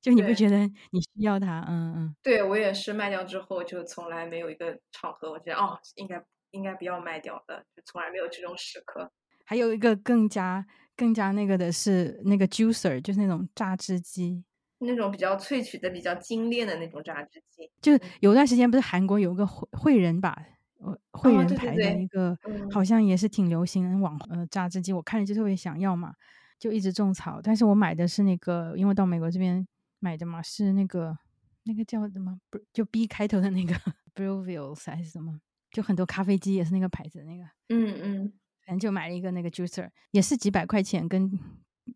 [0.00, 1.64] 就你不觉得你需要它？
[1.68, 9.10] 嗯嗯，对我也是卖掉之后，就从来没有一个场合，我觉得哦，应该应该不要卖掉的，就从来没有这种时刻。
[9.44, 14.42] 还有一个更加更加那个的是那个 juicer，就是那种榨汁机，
[14.78, 17.70] 那种比较萃取的、比较精炼的那种榨汁机。
[17.80, 20.36] 就有段时间不是韩国有个惠惠仁吧，
[20.80, 26.14] 呃，汇哦对对仁牌的对一个，嗯好像也是挺流行的网呃榨汁机，我看了就特别想要嘛，
[26.58, 27.40] 就一直种草。
[27.42, 29.66] 但是我买的是那个，因为到美国这边
[30.00, 31.16] 买的嘛，是那个
[31.64, 33.74] 那个叫什么，不就 B 开头的那个
[34.14, 38.32] Brewvilles 还是什么，就很多咖啡机也是那个牌子的那个，嗯嗯
[38.66, 41.30] 反正就买了一个那个 juicer，也是几百块钱，跟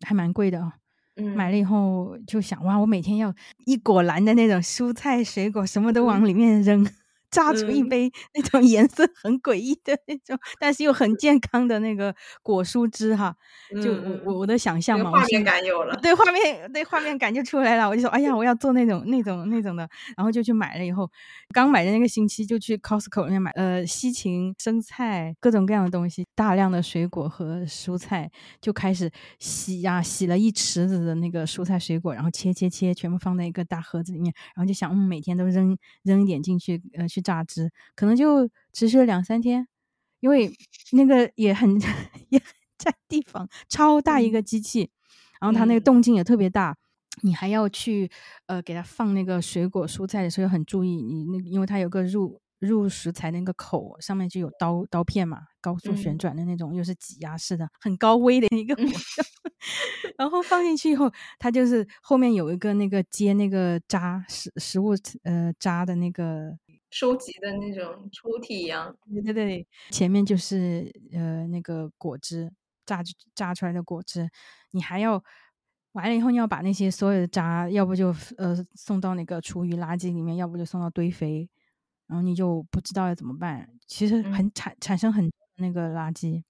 [0.05, 0.77] 还蛮贵的啊、
[1.21, 3.33] 嗯，买了以后就想哇，我每天要
[3.65, 6.85] 一果篮的那种蔬菜水果，什么都往里面扔，
[7.31, 12.13] 榨出一嗯杯那种颜色很诡异的那种，但是又很健康的那个
[12.43, 13.35] 果蔬汁哈。
[13.81, 15.97] 就我我我的想象嘛，那个画面感有了。
[16.01, 20.85] 对画面对画面感就出来了，我就说哎呀，我要做那种那种那种的，然后就去买了。
[20.85, 21.09] 以后
[21.53, 39.67] 刚买的那个星期就去 Costco 里面买，呃，西芹、生菜各种各样的东西，大量的水果和蔬菜，就开始洗呀、洗了一池子的那个蔬菜水果，然后切切切，全部放在一个大盒子里面，然后就想，嗯，每天都扔扔一点进去，呃，去榨汁，可能就持续了两三天，
[40.19, 40.51] 因为
[40.93, 41.79] 那个也很
[42.29, 44.89] 也很占地方，超大一个机器，
[45.39, 46.77] 然后它那个嗯动静也特别大。
[47.23, 48.09] 你还要去
[48.47, 58.75] 呃给它放那个水果蔬菜的时候很注意，你那因为它有个入入食材那个口上面就有刀刀片嘛，高速旋嗯转的那种，又是挤压式的，很高危的一个。
[60.17, 66.57] 然后放进去以后，它就是后面有一个那个接那个渣食食物呃渣的那个
[66.91, 68.95] 收集的那种抽屉一样。
[69.11, 72.51] 对对对，前面就是呃那个果汁
[72.85, 73.01] 榨
[73.33, 74.29] 榨出来的果汁，
[74.71, 75.23] 你还要
[75.93, 81.49] 完了以后，你要把那些所有的渣，要不就呃送到那个厨余垃圾里面，要不就送到堆肥，
[82.07, 83.67] 然后你就不知道要怎么办。
[83.87, 86.43] 其实很嗯产产生很那个垃圾，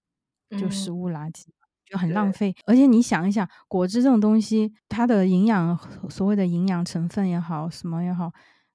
[0.60, 1.46] 就食嗯物垃圾。
[1.84, 5.78] 就很浪费，而且你想一想，果汁这种东西，它的营养
[6.10, 8.32] 所谓的营养成分也好，什么也好，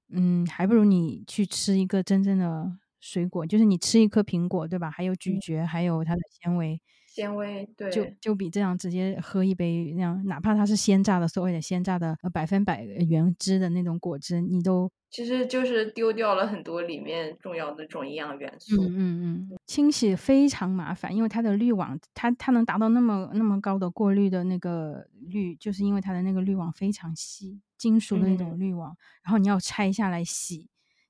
[0.09, 4.89] 嗯，还不如你去吃一个真正的水果，就是你吃一颗苹果，对吧？
[4.89, 6.81] 还有咀嗯嚼，还有它的纤维，
[7.17, 18.83] 纤维对，就就比这样直接喝一杯那样，哪怕它是鲜榨的，所谓的鲜榨的呃百分百原汁的那种果汁，你都其实就是丢掉了很多里面重要的这种营养元嗯素。
[18.83, 30.67] 嗯嗯，清洗非常麻烦，因为它的滤网，它它能达到那么那么高的过滤的那个滤，就是因为它的那个滤网非常细，金属的那种嗯滤网，然后你要拆下来洗。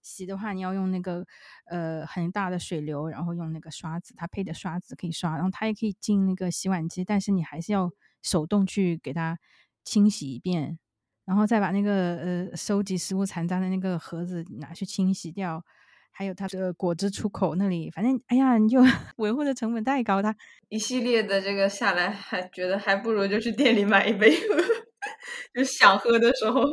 [0.08, 1.26] 洗的话，你要用那个
[1.66, 7.92] 呃很大的水流，然后用那个刷子，它配的刷子可以刷，然后它也可以进那个洗碗机，但是你还是要
[8.24, 9.38] 手动去给它
[9.84, 10.80] 清洗一遍，
[11.26, 12.18] 然后再把那个
[12.50, 15.64] 呃收集食物残渣的那个盒子拿去清洗掉，
[16.12, 18.82] 还有它的果汁出口那里，反正哎呀，你就
[19.18, 20.36] 维护的成本太高，它
[20.70, 24.32] 一系列的这个下来，还觉得还不如就去店里买一杯，
[25.54, 26.64] 就想喝的时候。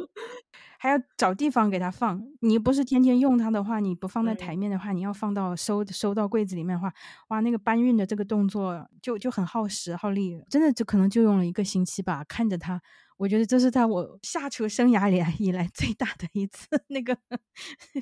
[0.85, 2.23] 还要找地方给它放。
[2.41, 6.93] 你不是天天用它的话，你不放在台嗯面的话，你要放到收收到柜子里面的话，
[7.29, 12.23] 哇，那个搬运的这个动作就就很耗时耗力，真的就可能就用了一个星期吧。
[12.29, 12.79] 看着它，
[13.17, 17.17] 我觉得这是在我下厨生涯里 以来最大的一次那个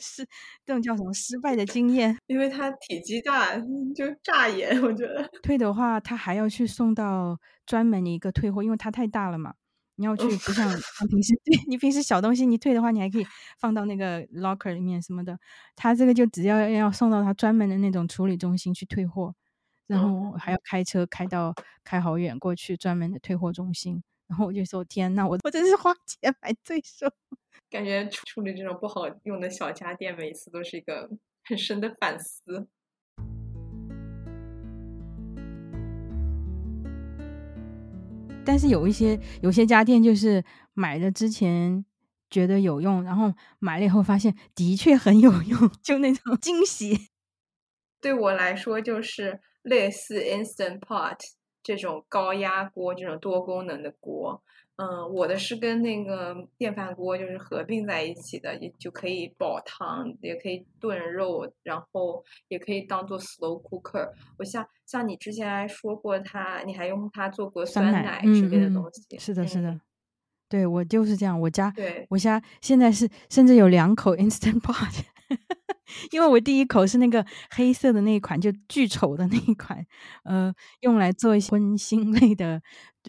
[0.00, 0.26] 是
[0.66, 2.18] 这种叫什么失败的经验。
[2.26, 3.56] 因为它体积大，
[3.94, 5.30] 就炸眼，我觉得。
[5.40, 9.54] 退的话，他还要去送到专门的一个退货，因为它太大了嘛。
[10.02, 13.26] 你要去，不像像平时对 你平时小东西，你退的话，你还可以
[13.60, 15.38] 放到那个 locker 里面什么的。
[15.76, 19.32] 他这个就只要要送到他专门的那种处理中心去退货，
[19.86, 24.02] 然后还要开车开到开好远过去专门的退货中心。
[24.26, 27.06] 然后我就说：“天呐，我 我真是花钱买罪受。
[27.70, 31.08] ”感觉处处理这种不好用的小家电，每次都是一个
[31.44, 32.66] 很深的反思。
[38.44, 40.42] 但是有一些有些家电就是
[40.74, 41.84] 买的之前
[42.30, 47.08] 觉得有用，然后买了以后发现的确很有用， 就那种惊喜。
[48.00, 51.18] 对我来说，就是类似 Instant Pot
[51.62, 54.42] 这种高压锅，这种多功能的锅。
[54.82, 64.10] 嗯，我的是跟那个电饭锅就是合并在一起的，也就可以煲汤，也可以炖肉，然后也可以当做 slow cooker。
[64.38, 69.18] 我像像你之前还说过它，你还用它做过酸奶奶之类的嗯嗯东西。
[69.18, 69.80] 是的，是的嗯，
[70.48, 71.40] 对我就是这样。
[71.40, 75.04] 我家对，我家现在是甚至有两口 Instant Pot，
[76.10, 79.84] 因为我第一口是那个黑色的那一款，就巨丑的那一款，
[80.24, 82.60] 呃，用来做一些荤腥类的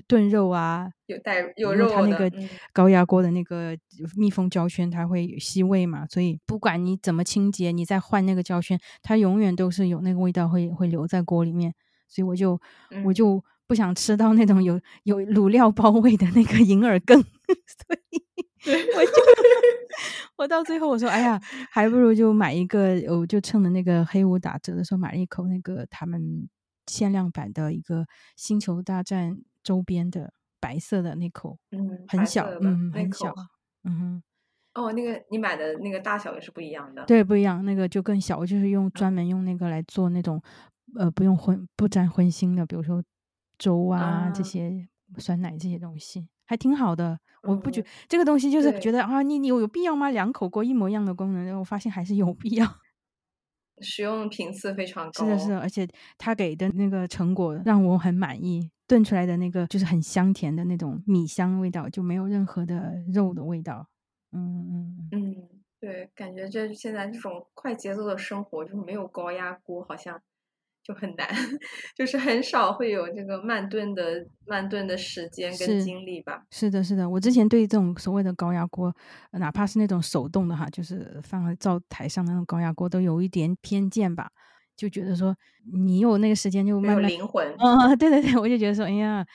[0.07, 3.77] 炖肉啊，有带有肉的，它那个嗯高压锅的那个
[4.17, 11.73] 密封胶圈，它会吸味嘛，所以不管你怎么清洁，你再换那个胶圈，它永远都是有那个味道会会留在锅里面。
[12.09, 12.51] 所以我就
[13.03, 19.11] 我嗯就不想吃到那种有有卤料包味的那个银耳羹， 所以我就
[20.43, 21.39] 我到最后我说，哎呀，
[21.71, 26.49] 还不如就买一个，我就趁着那个黑五打折的时候买了一口那个他们
[26.87, 33.33] 限量版的一个星球大战周边的白色的那口，嗯，很小嗯，很小，
[33.85, 34.23] 嗯哼，
[34.73, 37.05] 哦，那个你买的那个大小也是不一样的。
[37.05, 40.41] 对，不一样，那个就更小，我就是用专门用那个来做那种，
[40.95, 43.01] 呃，不用荤不沾荤腥的，比如说
[43.57, 44.43] 粥啊这啊。
[44.43, 44.89] 些
[45.19, 47.19] 酸奶这些东西，还挺好的。
[47.43, 50.09] 我不觉嗯这个东西就是觉得啊，你你有有必要吗？
[50.09, 52.65] 两口锅一模一样的功能，我发现还是有必要。
[53.81, 55.25] 使用频次非常高。
[55.25, 55.87] 是的，是的，而且
[56.17, 63.87] 他给的那个成果让我很满意，炖出来的那个就是很香甜的那种米香味道，就没有任何的肉的味道。
[64.31, 64.39] 嗯
[64.71, 70.21] 嗯嗯，对，感觉这现在这种快节奏的生活，就是没有高压锅，好像。
[70.83, 71.27] 就很难，
[71.95, 76.43] 就是很少会有这个慢炖的慢炖的时间跟精力吧。
[76.51, 78.93] 是的，是的，我之前对这种所谓的高压锅，
[79.31, 84.29] 哪怕是那种手动的哈，就是放在灶台上那种高压锅，都有一点偏见吧，
[84.75, 85.35] 就觉得说
[85.73, 87.47] 你有那个时间就慢慢灵魂。
[87.59, 89.25] 嗯， 对对对，我就觉得说，哎呀，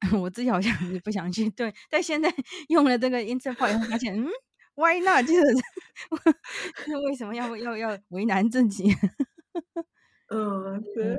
[0.18, 2.32] 我自己好像也不想去炖，但现在
[2.68, 4.26] 用了这个 Instant Pot 以后，发现嗯
[4.74, 5.26] ，Why not？
[5.26, 8.90] 就是为什么要要要为难自己？
[10.30, 11.16] 嗯，对，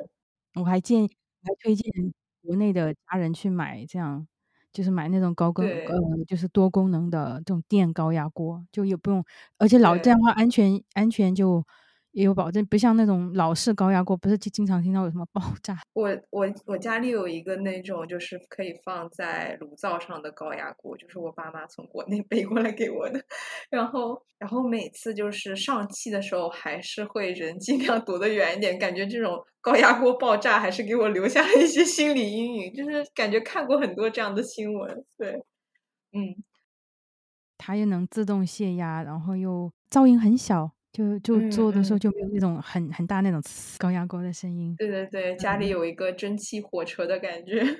[0.54, 1.08] 我还建议，
[1.42, 1.92] 还推荐
[2.42, 4.26] 国内的家人去买，这样
[4.72, 5.94] 就是买那种高功呃，
[6.26, 9.24] 就是多功能的这种电高压锅，就也不用，
[9.58, 11.64] 而且老这样的话安全安全就。
[12.16, 15.76] 也有保证，不像那种老式高压锅，不是就经常听到有什么爆炸。
[15.92, 23.22] 我我我家里有一个那种就是可以放在炉灶上的高压锅，就是我爸妈从国内 背过来给我的。
[23.68, 35.04] 然后然后每次就是上气的时候，还是会人尽量躲得远一点，感觉这种高压锅爆炸还是给我留下了一些心理阴影，就是感觉看过很多这样的新闻。
[35.18, 35.32] 对，
[36.14, 36.42] 嗯，
[37.58, 40.75] 它又能自动泄压，然后又噪音很小。
[40.96, 43.42] 就就做的时候就没有那种很很大那种
[43.78, 44.74] 高压锅的声音。
[44.78, 47.62] 对对对，家里有一个蒸汽火车的感觉。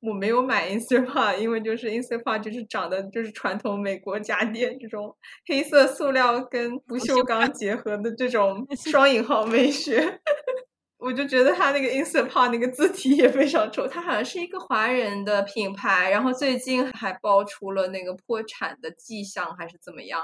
[0.00, 5.16] 我没有买 Instapot，因为就是 Instapot 就是长得就是传统美国家电这种
[5.46, 10.20] 黑色塑料跟不锈钢结合的这种 双引号美学。
[10.98, 20.20] 我就觉得它那个 Instapot 那个字体也非常丑，它好像是一个华人的品牌，然后最近还爆出了那个破产的迹象，还是怎么样？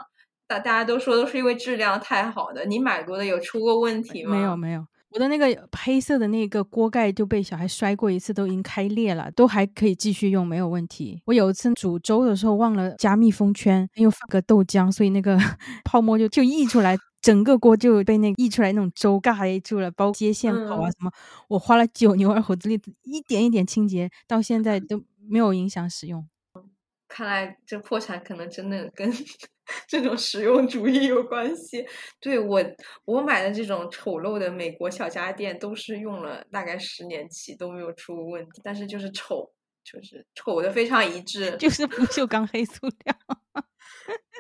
[0.47, 4.37] 大大家都说都是因为质量太好的，你买过的有出过问题吗？
[4.37, 11.23] 没有没有，我的那个黑色的那个锅盖就被小孩摔过一次，都已经开裂了，都还可以继续用，没有问题。
[11.27, 15.39] 我有一次煮粥的时候忘了加密封圈，又放个豆浆，所以那个
[15.85, 21.11] 泡沫就就溢出来，整个锅就被那溢出来那种粥盖住了，包括接线口啊什么。
[21.49, 26.27] 我花了九牛二虎之力，一点一点清洁，到现在都没有影响使用。
[27.09, 29.13] 看来这破产可能真的跟
[29.89, 31.85] 这种实用主义有关系。
[32.21, 32.61] 对我，
[33.05, 39.51] 我买的这种丑陋的美国小家电都是用了大概十年起都没有出过问题，但是就是丑，
[39.85, 43.15] 就是丑的非常一致，就是不锈钢黑塑料。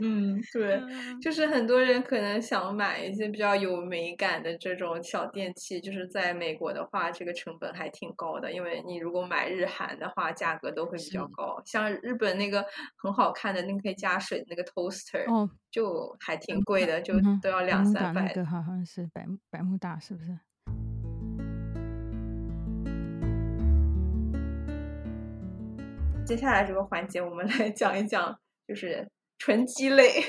[0.02, 0.82] 嗯，对，
[1.22, 11.62] 就是很多人可能想买一些比较有美感的这种小电器，就是在美国的话，这个成本还挺高的，因为你如果买日韩的话，价格都会比较高。
[11.64, 12.66] 像日本那个
[12.96, 18.22] 很好看的那个可以加水的那个 toaster，哦，就还挺贵的，就都要两三百。
[18.22, 20.36] 那个好像是百百慕大，是不是？
[26.26, 29.08] 接下来这个环节，我们来讲一讲，就是。
[29.36, 30.24] 纯鸡肋，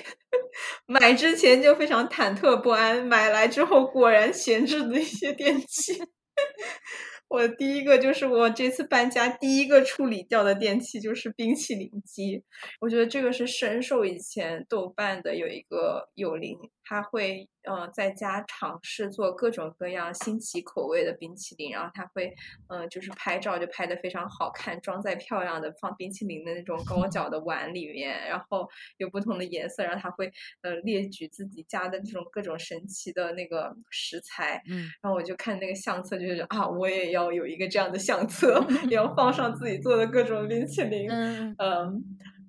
[0.88, 5.94] 买之前就非常忐忑不安，买来之后果然闲置的一些电器。
[7.30, 12.44] 我第一个就是我这次搬家第一个处理掉的电器就是冰淇淋机，
[12.82, 17.50] 我觉得这个是深受以前豆瓣的有一个友邻，他会。
[17.68, 22.32] 嗯，在家尝试做各种各样新奇口味的冰淇淋，然后他会，
[22.68, 30.32] 嗯，就是拍照就拍的非常好看，装在漂亮的放冰淇淋的那种高 脚的碗里面，然后有不同的颜色，然后他会，
[30.62, 41.56] 呃，列举自己家的这种各种神奇的那个食材，嗯，然后我就看那个相册，就是啊，我也要有一个这样的相册， 也要放上自己做的各种冰淇淋，嗯，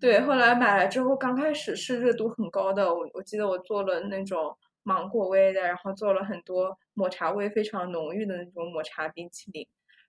[0.00, 4.56] 对，后来买了之后，刚开始是热度很高的，我我记得我做了那种。
[4.88, 9.66] 芒果味的，然后做了很多抹茶味非常浓郁的那种抹茶冰淇淋，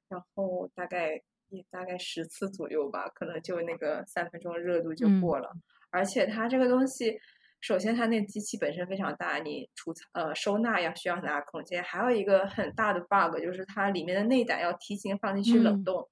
[0.08, 1.20] 然后大概
[1.50, 5.52] 也大概十次左右吧，可能就那个三分钟热度就过了。
[5.90, 7.18] 而且它这个东西，
[7.60, 11.82] 首先它那机器本身非常大，你储藏呃收纳要需要很大空间。
[11.82, 16.08] 还有一个很大的 bug 就是它里面的内胆要提前放进去冷冻，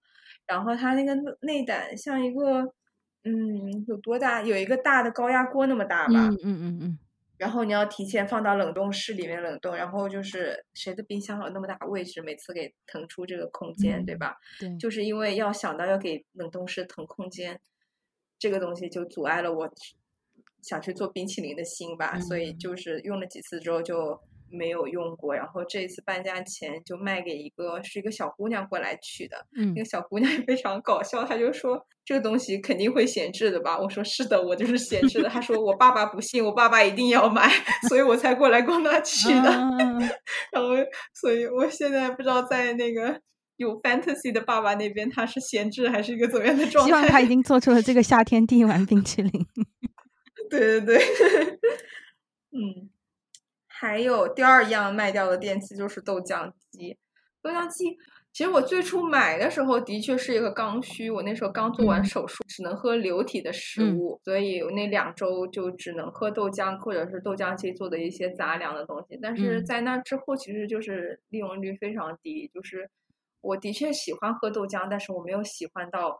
[0.47, 2.73] 然后它那个内胆像一个
[3.25, 4.41] 嗯有多大？
[4.41, 6.29] 有一个大的高压锅那么大吧？
[6.29, 6.99] 嗯嗯嗯嗯。
[7.37, 14.37] 然后你要提前放到冷冻室里面冷冻，然后就是谁的冰箱有那么大位置，每次给腾出这个空间，对吧？
[14.57, 17.59] 对，就是因为要想到要给冷冻室腾空间，
[18.39, 19.69] 这个东西就阻碍了我
[20.61, 22.17] 想去做冰淇淋的心吧。
[22.21, 24.17] 所以就是用了几次之后就
[24.55, 33.77] 没有用过，然后这一次半价前就卖给一个是一个小姑娘过来取的，嗯那个小姑娘也非常搞笑，她就说这个东西肯定会闲置的吧？
[33.79, 35.29] 我说是的，我就是闲置的。
[35.29, 37.49] 她说我爸爸不信，我爸爸一定要买，
[37.89, 39.49] 所以我才过来帮他取的。
[39.51, 39.99] 嗯
[40.51, 40.69] 然后，
[41.13, 43.19] 所以我现在不知道在那个
[43.57, 46.87] 有 fantasy 的爸爸那边，他是闲置还是一个怎么样的状态？
[46.87, 49.31] 希望他已经做出了这个夏天第一碗冰淇淋。
[50.49, 50.97] 对 对对，
[52.51, 52.89] 嗯，
[53.77, 56.97] 还有第二样卖掉的电器就是豆浆机。
[57.41, 57.97] 豆浆机，
[58.31, 69.19] 其实我最初买的时候的确是一个刚需，我那时候刚做完嗯手术，只能喝流体的食嗯物，所以我那两周就只能喝豆浆或者是豆浆机做的一些杂粮的东西。
[69.21, 72.89] 但是嗯在那之后，其实就是利用率非常低，就是
[73.41, 76.19] 我的确喜欢喝豆浆，但是我没有喜欢到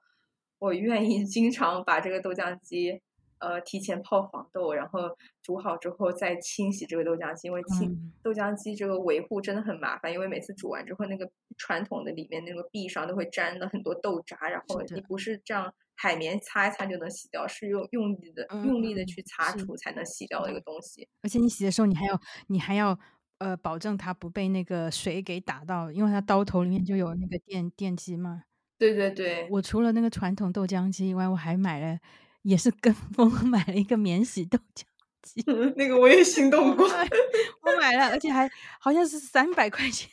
[0.59, 3.01] 我愿意经常把这个豆浆机。
[3.39, 5.01] 呃，提前泡黄豆，然后
[5.41, 21.07] 煮好之后再清洗这个豆浆机，因为清、嗯豆浆机这个维护真的很麻烦，因为每次煮完之后，那个传统的里面那个壁上都会沾了很多豆渣，然后你不是这样海绵擦一擦就能洗掉，是用用力的、嗯用力的嗯去擦是除才能洗掉的一个东西。
[21.21, 22.97] 而且你洗的时候，你还要你还要
[23.37, 28.43] 呃保证它不被那个水给打到，因为它刀头里面就有那个电电机嘛。
[28.77, 31.97] 对对对，我除了那个传统豆浆机以外，我还买了，
[32.45, 34.83] 也是跟风 买了一个免洗豆浆
[35.23, 35.43] 机。
[35.75, 36.87] 那个我也心动过。
[37.63, 40.09] 我买了，而且还好像是三百块钱。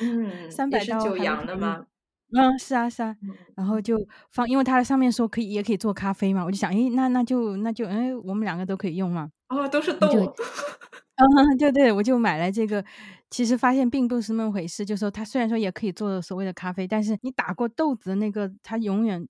[0.00, 1.86] 嗯，三百刀还便宜阳的吗？
[2.32, 3.96] 嗯，是啊是啊，嗯然后就
[4.32, 9.30] 放，因为它的上面说可以也可以做咖啡嘛，我就想，诶，那那就那就，哎，我们两个都可以用嘛。
[9.48, 10.08] 哦，都是豆。
[10.08, 12.84] 嗯，对对，我就买了这个。
[13.28, 19.26] 其实发现并不是那么回事，就说它虽然说也可以做所谓的咖啡，但是你打过豆子的那个，它永远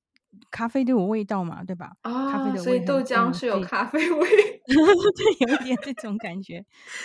[0.50, 1.96] 咖啡都有味道嘛，对吧？
[2.02, 4.28] 咖啡啊，的所以豆浆是有咖啡 味。
[4.66, 6.64] 对，有一点这种感觉。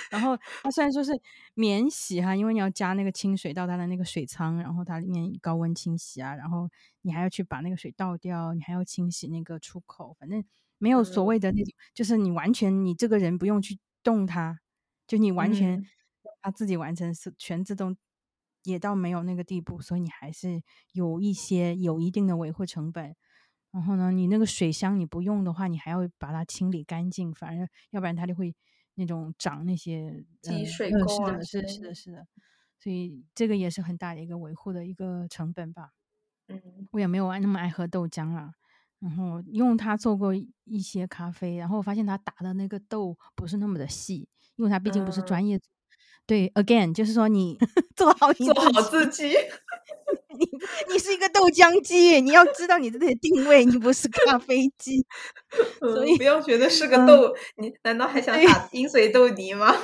[0.10, 1.12] 然后它虽然说是
[1.54, 6.70] 免洗哈，因为你要加那个清水到它的那个水仓，然后它里面高温清洗啊，然后
[7.02, 10.44] 你还要去把那个水倒掉，你还要清洗那个出口，反正
[10.78, 14.60] 没有所嗯谓的那种，就是你完全你这个人不用去动它，
[15.08, 15.86] 就你完全
[16.42, 17.96] 它自己完成是全自动。
[18.64, 20.62] 也到没有那个地步，所以你还是
[20.94, 23.16] 有一些有一定的维护成本。
[23.72, 28.54] 然后呢，你那个水箱你不用的话，你还要把它清理干净，反正要不然它就会
[28.96, 32.28] 那种长那些积水垢啊是的，是的，是的。
[32.78, 35.92] 所以这个也是很大的一个维护的一个成本吧。
[36.50, 38.52] 嗯我也没有爱那么爱喝豆浆啦，
[39.00, 40.34] 然后用它做过
[40.66, 45.58] 一些咖啡，然后我发现它打的那个豆不是那么的细，因为它毕竟不是嗯专业。
[46.32, 47.58] 对，again，就是说你
[47.94, 49.36] 做好你做好自己。
[50.40, 55.06] 你你是一个豆浆机，你要知道你自己的定位，你不是咖啡机。
[55.82, 59.76] 所以嗯不要觉得是个嗯豆，你难道还想打鹰嘴豆泥吗？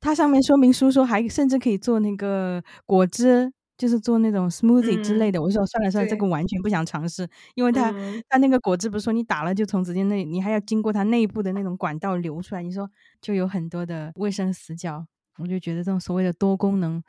[0.00, 5.40] 它上面说明书说还甚至可以做那个果汁，就是做那种 smoothie 之类嗯的。
[5.42, 15.06] 我说算了算了，这个完全不想尝试，因为它、嗯它那个果汁不是说你打了就从直接那，你还要经过它内部的那种管道流出来，你说就有很多的卫生死角。
[15.38, 17.02] 我就觉得这种所谓的多功能，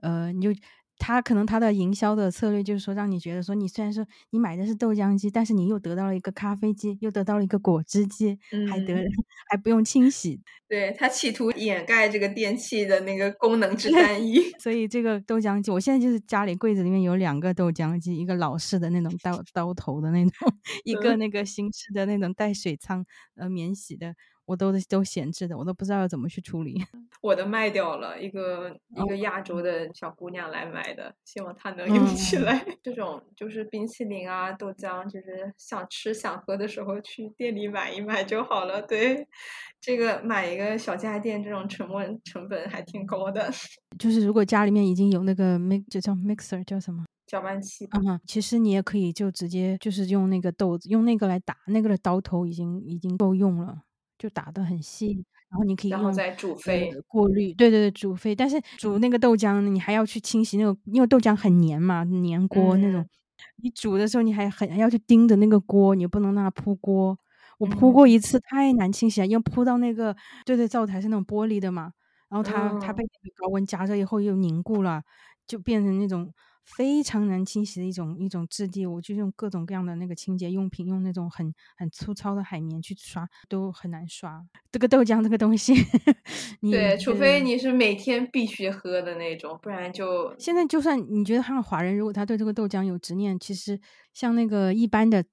[0.00, 0.50] 呃，你就。
[1.00, 8.38] 它可能他的营销的策略就是说，让你觉得说，你虽然说你买的是豆浆机，但是你又得到了一个咖啡机，又得到了一个果汁机，
[8.70, 9.06] 还得嗯。
[9.50, 14.38] 还不用清洗， 对他企图掩盖这个电器的那个功能之单 一。
[14.60, 20.52] 所以这个豆浆机，我现在就是家里柜子里面有两个豆浆机，一个老式的那种刀刀头的那种，
[20.84, 23.04] 一个嗯那个新式的那种带水仓
[23.36, 24.14] 呃免洗的，
[24.50, 26.74] 我都都闲置的，我都不知道要怎么去处理。
[27.22, 32.66] 我的卖掉了，一个一哦个亚洲的小姑娘来买的，希望她能用起嗯来。
[32.82, 38.82] 这种就是冰淇淋啊、豆浆，就是想吃想喝的时候去店里买一买就好了。
[38.82, 39.24] 对，
[39.80, 43.48] 这个买一个小家电，这种成本成本还挺高的。
[44.00, 47.04] 就是如果家里面已经有那个 mix，就叫 mixer 叫什么？
[47.26, 53.82] 搅拌器吧，嗯哼，其实你也可以就直接就是用那个豆子，用那个来打，那个的刀头已经已经够用了，
[54.20, 56.90] 就打得很细，然后你可以用然后再煮沸。
[56.90, 58.36] 呃、过滤，对对对，煮沸。
[58.36, 63.00] 但是煮那个豆浆呢，你还要去清洗那个，因为豆浆很黏嘛，粘锅那种。
[63.00, 63.08] 嗯
[63.62, 67.18] 你煮的时候，你还很还要去盯着那个锅，你不能让它扑锅。
[67.58, 70.14] 我扑嗯过一次，太难清洗了，因为扑到那个，
[70.44, 71.90] 对对，灶台是那种玻璃的嘛，
[72.28, 75.02] 然后它、它嗯被那个高温加热以后又凝固了，
[75.46, 76.30] 就变成那种
[76.64, 78.86] 非常难清洗的一种一种质地。
[78.86, 84.44] 我就用各种各样的那个清洁用品，用那种很很粗糙的海绵去刷，都很难刷。
[84.70, 85.74] 这个豆浆这个东西，
[86.60, 93.80] 你对，除呃非你是每天必须喝的那种，不然就现在就算你觉得他们华人，如果他对这个豆浆有执念，其实
[94.14, 95.24] 像那个一般的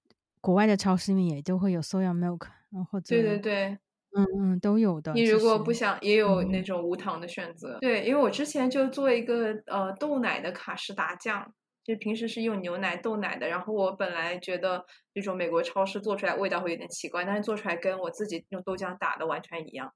[0.42, 3.78] 国外的超市里面也都会有 soya milk，然后或者对对对，
[4.16, 5.14] 嗯嗯，都有的。
[5.14, 7.78] 你如果不想，也有那嗯种无糖的选择。
[7.82, 11.54] 对，因为我之前就做一个呃豆奶的卡士达酱，
[11.84, 13.48] 就平时是用牛奶、豆奶的。
[13.48, 19.94] 然后我本来觉得那种美国超市做出来味道会有点奇怪，但是做出来跟我自己用豆浆打的完全一样。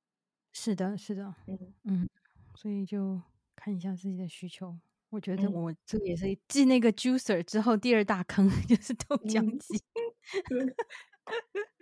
[0.54, 2.10] 是的，是的，嗯嗯，
[2.56, 3.22] 所以就
[3.56, 4.78] 看一下自己的需求。
[5.10, 9.82] 我觉得嗯我这个也是继那个 juicer 之后第二大坑 就是豆浆嗯机。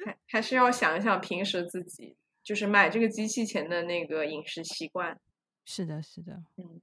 [0.05, 5.19] 还还是要想一想平时自己就是买这个机器前的那个饮食习惯。
[5.65, 6.81] 是的，是的，嗯，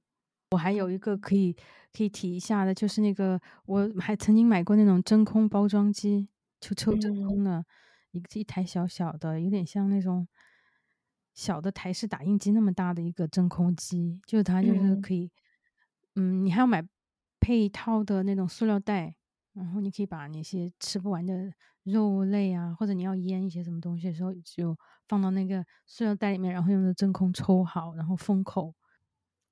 [0.51, 1.53] 我还有一个可以
[1.93, 6.29] 可以提一下的，就是那个我还曾经买过那种真空包装机，
[6.61, 7.27] 就抽真嗯。
[7.27, 7.65] 空的，
[8.11, 10.27] 一个一台小小的，有点像那种
[11.35, 15.01] 小的台式打印机那么大的一个真空机，就是它就是嗯。
[15.01, 15.31] 可以，
[16.15, 16.83] 嗯，你还要买
[17.39, 19.16] 配套的那种塑料袋，
[19.57, 21.51] 然后你可以把那些吃不完的
[21.83, 24.77] 肉类啊，或者你要腌一些什么东西的时候，就
[25.07, 28.73] 放到那个塑料袋里面，然后用的真空抽好，然后封口。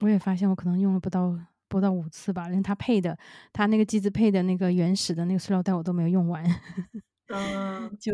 [0.02, 1.38] 我也发现我可能用了不到
[1.70, 3.18] 不到五次吧，连它配的，
[3.54, 6.44] 它那个机子配的那个原始的那个塑料袋我都没有用完，
[7.30, 8.14] 嗯 就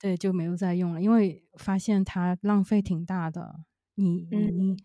[0.00, 3.60] 对就没有再用了，因为发现它浪费挺大的。
[3.96, 4.76] 你你你，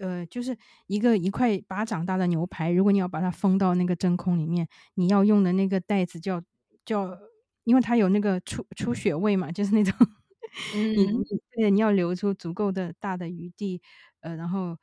[0.00, 6.42] 呃，就是一个一块巴掌大的牛排，如果你要把它封到那个真空里面，你要用的那个袋子叫
[6.84, 7.16] 叫，
[7.64, 9.94] 因为它有那个出出血位嘛，就是那种
[10.74, 13.80] 你嗯你对你要留出足够的大的余地，
[14.20, 14.76] 呃，然后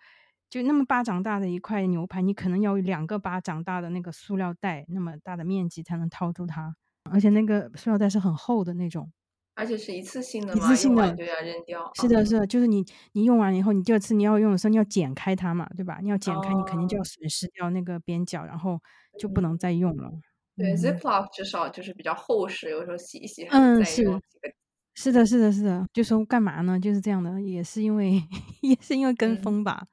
[0.50, 6.76] 就那么巴掌大的一块牛排，你可能要两个巴掌大的那个塑料袋，那么大的面积才能套住它，
[7.10, 9.12] 而且那个塑料袋是很厚的那种。
[9.54, 11.92] 而且是一次性的一，次性的就要扔掉。
[11.96, 16.00] 是的，是的，就是你你用完以后，你第二次你要用的时候，你要剪开它嘛，对吧？
[16.02, 18.80] 你要剪开，你肯定就要哦损失掉那个边角，然后
[19.20, 20.12] 就不能再用了。
[20.58, 24.54] 对嗯，Ziploc 至少就是比较厚实，有时候洗一洗还嗯，能再是用几个。
[24.94, 26.80] 是的，是的，是的，就说干嘛呢？
[26.80, 28.22] 就是这样的，也是因为
[28.62, 29.86] 也是因为跟嗯风吧。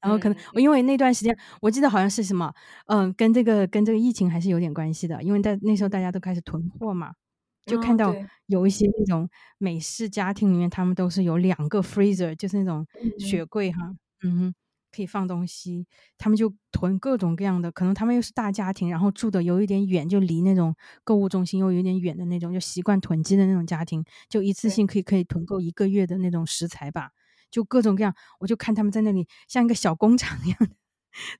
[0.00, 2.52] 然后可能嗯因为那段时间，我记得好像是什么，
[2.86, 7.12] 嗯，跟这个跟这个疫情还是有点关系的，因为在那时候大家都开始囤货嘛，
[7.66, 8.14] 就看到
[8.46, 13.92] 有一些那种美式家庭里面，他们都是有两个 freezer，就是那种嗯雪柜哈，
[14.22, 14.54] 嗯哼，
[14.92, 15.84] 可以放东西，
[16.16, 27.10] 他们就囤各种各样的，可能他们又是大家庭，然后住的有一点远，就离那种购物中心又有点远的那种，就习惯囤积的那种家庭，就一次性可以可以囤够一个月的那种食材吧，
[27.50, 30.68] 就各种各样，我就看他们在那里像一个小工厂一样的，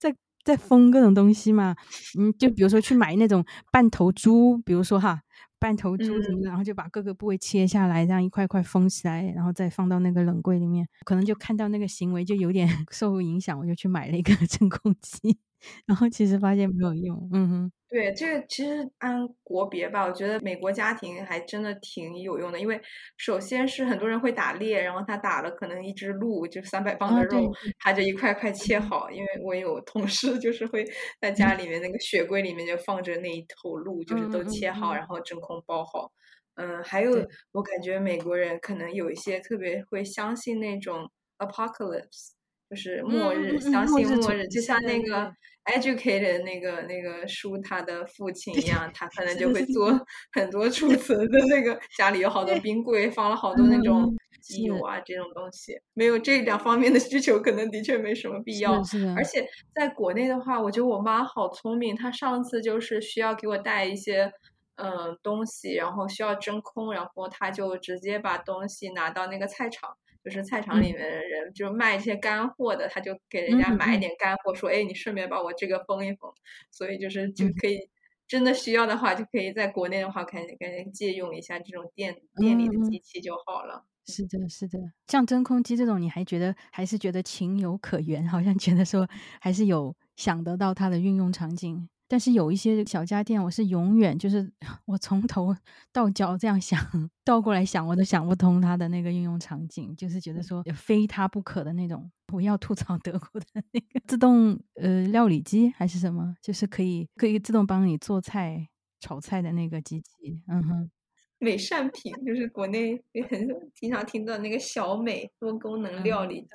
[0.00, 1.76] 在在封各种东西嘛，
[2.18, 5.22] 嗯，就比如说去买那种半头猪，比如说哈。
[5.58, 10.86] 半头猪什么的，然后就把各个部位切下来，这样一块块封起来，然后再放到那个冷柜里面。
[11.04, 15.38] 可能就看到那个行为就有点 受影响，我就去买了一个 真空机，
[15.86, 17.28] 然后其实发现没有用。
[17.32, 22.80] 嗯哼，对，这个其实按国别吧，我觉得美国家庭还真的挺有用的，因为
[23.16, 29.10] 首先是很多人会打猎，然后他打了可能一只鹿，就三百磅的肉，他就一块块切好。
[29.10, 30.84] 因为我有同事就是会
[31.20, 36.10] 在家里面那个雪柜里面就放着那一头鹿，就是都切好，嗯然后真空包好。
[36.56, 37.12] 嗯，还有
[37.52, 42.30] 我感觉美国人可能有一些特别会相信那种 apocalypse，
[42.68, 45.32] 就是末日，相信末日，就像那个
[45.64, 49.90] educated 那个那个书他的父亲一样，他可能就会做。
[50.32, 55.80] 很多储存的那个，家里有好多冰柜，放了好多那种嗯机油啊这种东西。
[55.94, 58.74] 没有这两方面的需求，可能的确没什么必要
[59.16, 64.30] 而且在国内的话，我觉得我妈好聪明，她上次就是需要给我带一些
[64.76, 69.96] 嗯、呃东西，然后需要真空，然后她就直接把东西拿到那个菜场，
[70.26, 76.30] 就是菜场里嗯面的人就卖一些干货的，他就给人家买一嗯点干货，说哎你顺便把我这个封一封，
[76.72, 77.88] 所以就是就嗯可以。
[78.28, 83.86] 真的需要的话，就可以在国内的话，可以可以借用一下这种店店里的机器就好了。
[84.04, 89.08] 是的，是的，像真空机这种，你还觉得还是觉得情有可原，好像觉得说
[89.40, 91.88] 还是有想得到它的运用场景。
[92.08, 94.50] 但是有一些小家电，我是永远就是
[94.86, 95.54] 我从头
[95.92, 96.78] 到脚这样想，
[97.24, 102.10] 倒过来想，我都想不通它的那个应用场景，就是觉得说非它不可的那种。
[102.32, 108.68] 我要吐槽 德国的那个自动呃料理机还是什么，就是可以可以自动帮你做菜、
[109.00, 110.42] 炒菜的那个机器。
[110.48, 110.90] 嗯哼。
[111.38, 116.48] 美善品就是国内也很经常听到那个小美多功能料理机，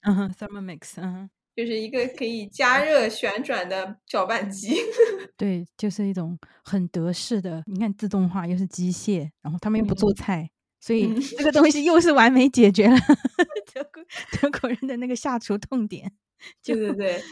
[0.00, 4.74] 嗯哼，Thermomix，嗯哼，就是一个可以加热旋转的搅拌机。
[5.36, 10.50] 对，就是一种很德式的，你看自动化又是机械，然后他们又不做嗯菜，
[10.80, 12.96] 所以嗯 这个东西又是完美解决了
[13.74, 14.02] 德国
[14.40, 16.12] 德国人的那个下厨痛点。
[16.60, 17.22] 就对对对，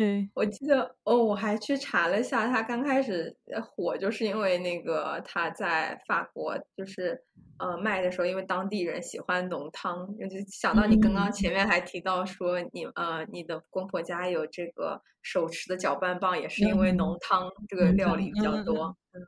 [0.00, 7.22] 对，我记得哦，我还去查了一下，他刚开始火就是因为那个他在法国就是
[7.58, 18.96] 呃卖的时候，因为当地人喜欢浓汤，就想到你刚刚前面还提到说你呃你的公婆家有这个手持的搅拌棒，也是因为浓汤这个料理比较多。
[19.12, 19.20] 嗯，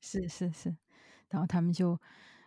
[0.00, 0.72] 是是是，
[1.28, 1.98] 然后他们就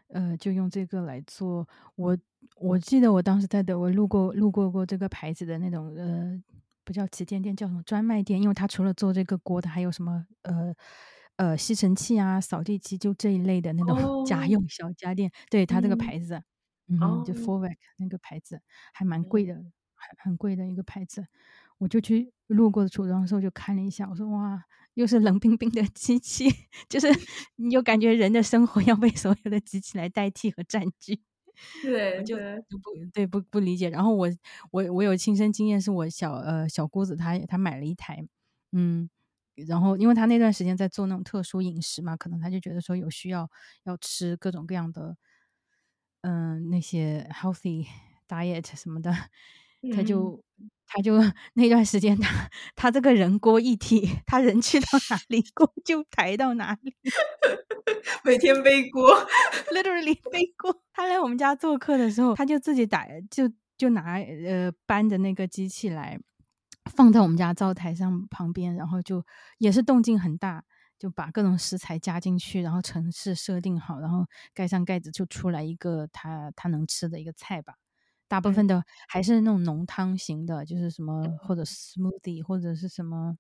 [0.08, 1.68] 呃就用这个来做。
[1.98, 2.18] 我
[2.56, 6.42] 我记得我当时在德国路过路过过这个牌子的那种呃。
[6.86, 8.42] 不叫旗舰店，叫什么专卖店？
[8.42, 10.74] 因为它除了做这个锅，的还有什么呃
[11.38, 15.32] 呃吸尘器啊、扫地机，就这一类的那种家用小家电。
[15.50, 16.42] 对它这个牌子，
[16.88, 18.62] 嗯，就 Forvac 那个牌子
[18.94, 19.64] 还蛮贵的，很
[20.18, 21.26] 很贵的一个牌子。
[21.80, 24.64] 我就去路过的橱窗的时候就看了一下，我说哇，
[24.94, 26.46] 又是冷冰冰的机器，
[26.90, 27.08] 就是
[27.56, 31.22] 你就感觉人的生活要被所有的机器来代替和占据。
[31.82, 32.38] 对，就
[32.70, 33.90] 就不对不不理解。
[33.90, 34.28] 然后我
[34.72, 38.26] 我我有亲身经验，是我小呃小姑子她她买了一台，
[38.72, 39.10] 嗯，
[39.56, 43.50] 然后因为她那段时间在做那种特殊饮食嘛，可能她就觉得说有需要
[43.84, 45.18] 要吃各种各样的，
[46.22, 47.88] 嗯，那些 healthy
[48.28, 49.12] diet 什么的，
[49.92, 50.44] 她就
[50.86, 51.18] 他就
[51.56, 56.96] 那段时间他他这个人锅一体， 他人去到哪里锅就抬到哪里。
[58.24, 59.12] 每天背锅
[59.74, 60.84] ，literally 背锅。
[60.94, 66.20] 他来我们家做客的时候，他就自己打，就就拿呃搬的那个机器来，
[66.96, 69.26] 放在我们家灶台上旁边，然后就
[69.58, 70.64] 也是动静很大，
[71.00, 77.76] 就把各种食材加进去，然后城市设定好，然后盖上盖子，就出来一个他他能吃的一个菜吧。
[78.34, 83.38] 大部分的还是那种浓汤型的，就是什么或者 smoothie 或者是什么。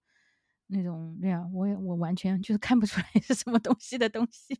[0.67, 4.55] 那种对啊，我也我完全就是看不出来是什么东西的东西，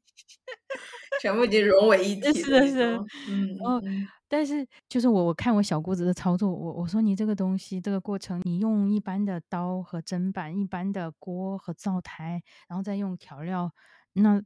[1.22, 2.42] 全部已经融为一体。
[2.42, 2.84] 是的是，
[3.30, 3.82] 嗯，哦，
[4.28, 13.72] 但是就是我我看我小姑子的操作，我我说你这个东西这个过程，你用一般的刀和砧板，一般的锅和灶台，然后再用调料，
[14.14, 14.44] 那。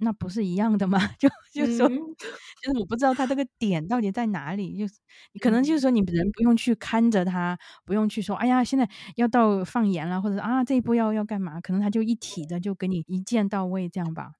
[0.00, 0.98] 那不是一样的吗？
[1.18, 4.76] 就就是说，就是我不知道他这个点到底在哪里。
[4.78, 4.94] 就是
[5.32, 11.60] 你可能就是说，你人不用去看着他，不用去说，哎呀，现在要到放盐了，或者啊这一步要要干嘛？
[11.60, 14.32] 可能他就一体的就给你一键到位这样吧。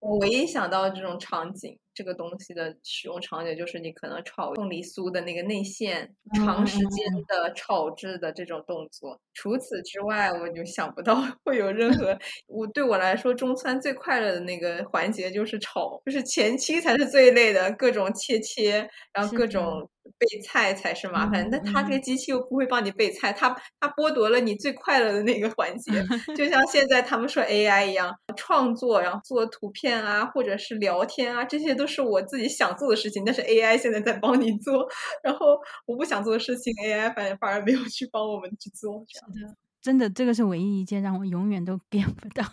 [0.00, 1.78] 我唯一想到这种场景。
[1.96, 9.18] 这个东西的使用场景就是你可能炒凤梨酥的那个内馅，长时间的炒制的这种动作。
[9.32, 12.16] 除此之外，我就想不到 会有任何。
[12.46, 19.88] 我对我来说，中餐最快乐的那个环节就是炒，就是前期才是最累的，各种切切，然后各种
[20.18, 21.48] 备菜才是麻烦。
[21.50, 23.48] 但它这个机器又不会帮你备菜，它
[23.80, 25.92] 它剥夺了你最快乐的那个环节。
[26.36, 31.86] 就像现在他们说 AI 一样，创作，然后做图片啊，或者是聊天啊，这些都。
[31.86, 34.86] 是我自己想做的事情，但是 AI 现在在帮你做，
[35.22, 39.02] 然后我不想做的事情，AI 反反而没有去帮我们去做。
[39.08, 42.44] 是的，真的，这个是唯一一件让我永远都 get 不到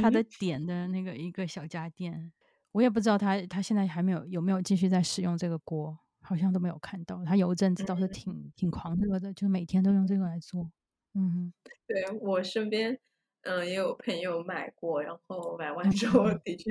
[0.00, 2.32] 他的点的那个一个小家电。
[2.72, 7.24] 我也不知道他他现在还没有有没有继续在使用这个锅，好像都没有看到。
[7.24, 10.70] 他有一阵子倒是挺挺狂热的，就每天都用这个来做。
[11.14, 11.52] 嗯，
[11.86, 13.00] 对我身边。
[13.42, 16.70] 嗯，也有朋友买过，然后买完之后的确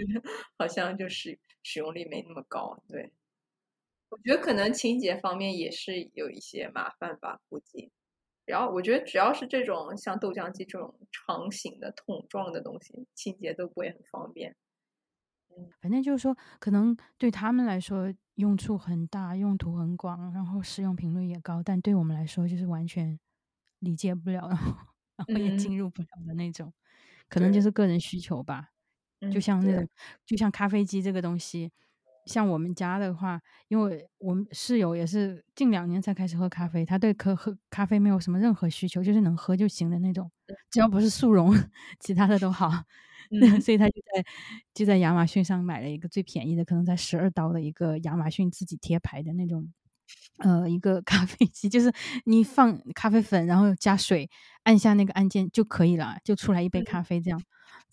[0.56, 2.84] 好像就是使用率没那么高。
[2.88, 3.12] 对，
[4.10, 7.92] 我觉得可能清洁方面也是有一些麻烦吧，估计。
[8.46, 14.56] 然后我觉得只要是这种像豆浆机这种长形的桶状的东西，清洁都不会很方便。
[15.60, 23.20] 嗯，反正就是说，可能对他们来说用处很大，用途很广，然后使用频率也高，但对我们来说就是完全
[23.80, 24.48] 理解不了。
[25.18, 26.74] 然后也进入不了的那种，
[27.30, 28.70] 可能就是个人需求吧。
[29.30, 29.88] 就像那种，
[30.26, 31.72] 就像咖啡机这个东西，
[32.30, 40.32] 像我们家的话，因为我们室友也是近两年才开始喝咖啡，他对喝喝咖啡没有什么任何需求，就是能喝就行的那种，
[40.70, 41.52] 只要不是速溶，
[42.00, 42.72] 其他的都好。
[43.62, 44.26] 所以他就在
[44.74, 49.68] 就在亚马逊上买了一个最便宜的，可能在十二刀的一个亚马逊自己贴牌的那种。
[50.40, 51.92] 呃，一个咖啡机，就是
[52.26, 54.30] 你放咖啡粉，然后加水，
[54.64, 57.42] 按下那个按键就可以了，就出来一杯咖啡这样。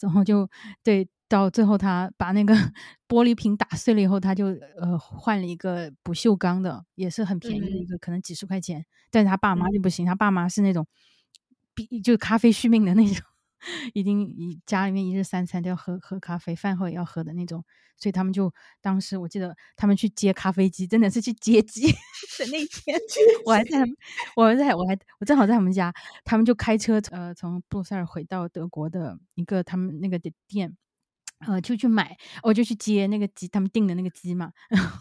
[0.00, 0.48] 然后就
[0.82, 2.54] 对，到最后他把那个
[3.08, 4.46] 玻璃瓶打碎了以后，他就
[4.80, 8.84] 呃换了一个不锈钢的，也是很便宜的一个，可能几十块钱。
[9.10, 10.86] 但是他爸妈就不行，他爸妈是那种
[11.74, 13.24] 比就咖啡续命的那种。
[13.94, 17.64] 一定一家里面一日三餐都要喝喝咖啡，饭后也要喝的那种，
[17.96, 21.90] 所以他们就当时我记得他们去接咖啡机，真的是去接机
[22.38, 22.98] 的那天，
[23.44, 23.78] 我还在，
[24.36, 25.92] 我还在，我还我正好在他们家，
[26.24, 30.76] 他们就开车呃从布鲁塞尔回到德国的一个他们那个的店，
[31.46, 34.98] 呃就去买，我就去接那个机，他们订的那个机嘛，然后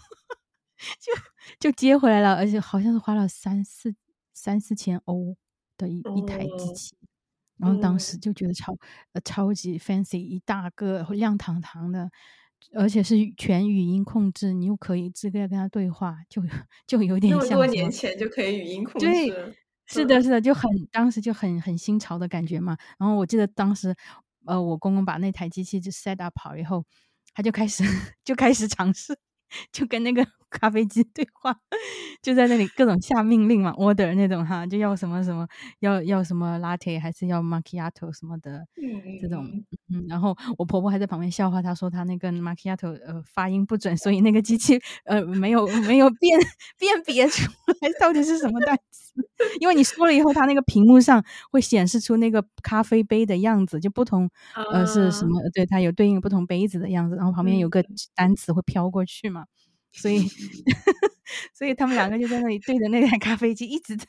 [1.00, 1.12] 就
[1.60, 3.96] 就接回来了，而且好像是花了三四
[4.34, 5.38] 三四千欧。
[5.78, 6.96] 的一一台机器，
[7.58, 8.76] 然后当时就觉得超
[9.14, 12.10] 呃超级 fancy，一大个亮堂堂的，
[12.74, 16.42] 而且是全语音控制，你又可以直接跟他对话，就
[16.88, 22.78] 就有点像多年前就可以语音控制，对，是的，是的，就很当时就很很新潮的感觉嘛。
[22.98, 23.96] 然后我记得当时，
[24.46, 26.84] 呃，我公公把那台机器就 set up 好以后，
[27.34, 27.84] 他就开始
[28.26, 29.18] 就开始尝试。
[29.72, 31.58] 就跟那个 咖啡机对话，
[32.22, 35.48] 就在那里各种下命令嘛，order 那种哈，就要什么什么，
[35.80, 38.66] 要要什么 latte 还是要 macchiato 什么的，
[39.22, 39.46] 这种，
[39.94, 46.40] 嗯，然后我婆婆还在旁边笑话，她说她那个 macchiato 呃发音不准，所以那个机器呃没有没有辨
[46.78, 49.14] 辨别出来到底是什么单词，
[49.60, 54.30] 因为你说了以后，它那个屏幕上会显示出那个咖啡杯的样子，就不同
[54.72, 57.84] 呃是什么，对，它有对应不同杯子的样子，然后旁边有个
[58.16, 59.46] 单词会飘过去嘛。
[59.92, 60.28] 所以，
[61.54, 64.06] 所以他们两个就在那里对着那台咖啡机一直在。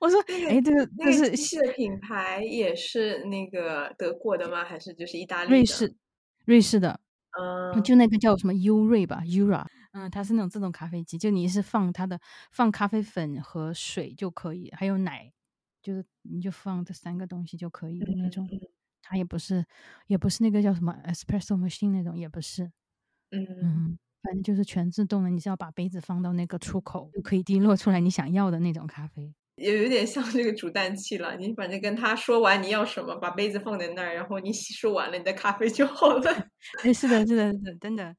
[0.00, 4.64] 我说：“哎，这个那个机器的品牌也是那个德国的吗？
[4.64, 5.50] 还是就是意大利？
[5.50, 5.94] 瑞士，
[6.44, 7.00] 瑞士的。
[7.38, 9.66] 嗯，就那个叫什么优瑞吧，Ura。
[9.92, 12.20] 嗯，它是那种自动咖啡机，就你是放它的
[12.50, 15.32] 放咖啡粉和水就可以，还有奶，
[15.82, 18.48] 就是你就放这三个东西就可以的那种。
[19.02, 19.64] 它也不是，
[20.06, 22.70] 也不是那个叫什么 Espresso machine 那种，也不是。
[23.30, 31.36] 嗯。”反正就是全自动的，你只要把杯子放到那个出口，就可以滴落出来你想要的那种咖啡，也有点像这个煮蛋器了。
[31.36, 36.48] 你反正跟他说完你要什么，把杯子放在那儿，然后你洗漱完了，你的咖啡就好了。
[36.84, 38.14] 哎，是的，是的，是的，真的。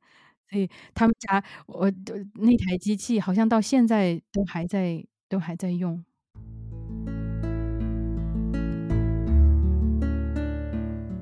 [0.49, 1.91] 所以他们家我
[2.35, 6.03] 那台机器好像到现在都还在，都还在用。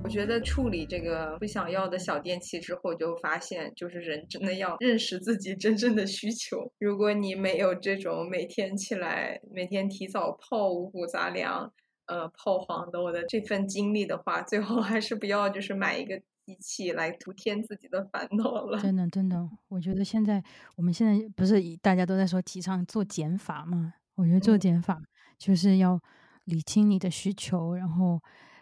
[0.06, 6.72] 我觉得处理这个不想要的小电器之后，就发现就是人真的要认识自己真正的需求。
[6.78, 11.74] 如果你没有这种每天起来、每天提早泡五谷杂粮、
[12.06, 18.80] 呃泡黄豆的这份经历的话，最后还是不要就是买一个机器来徒添自己的烦恼了。
[18.80, 20.44] 真的，真的，我觉得现在
[20.76, 23.96] 我们现在不是大家都在说提倡做减法嘛？
[24.14, 25.02] 我觉得做减法
[25.40, 26.00] 就是要
[26.44, 28.22] 理清你的需求，然后。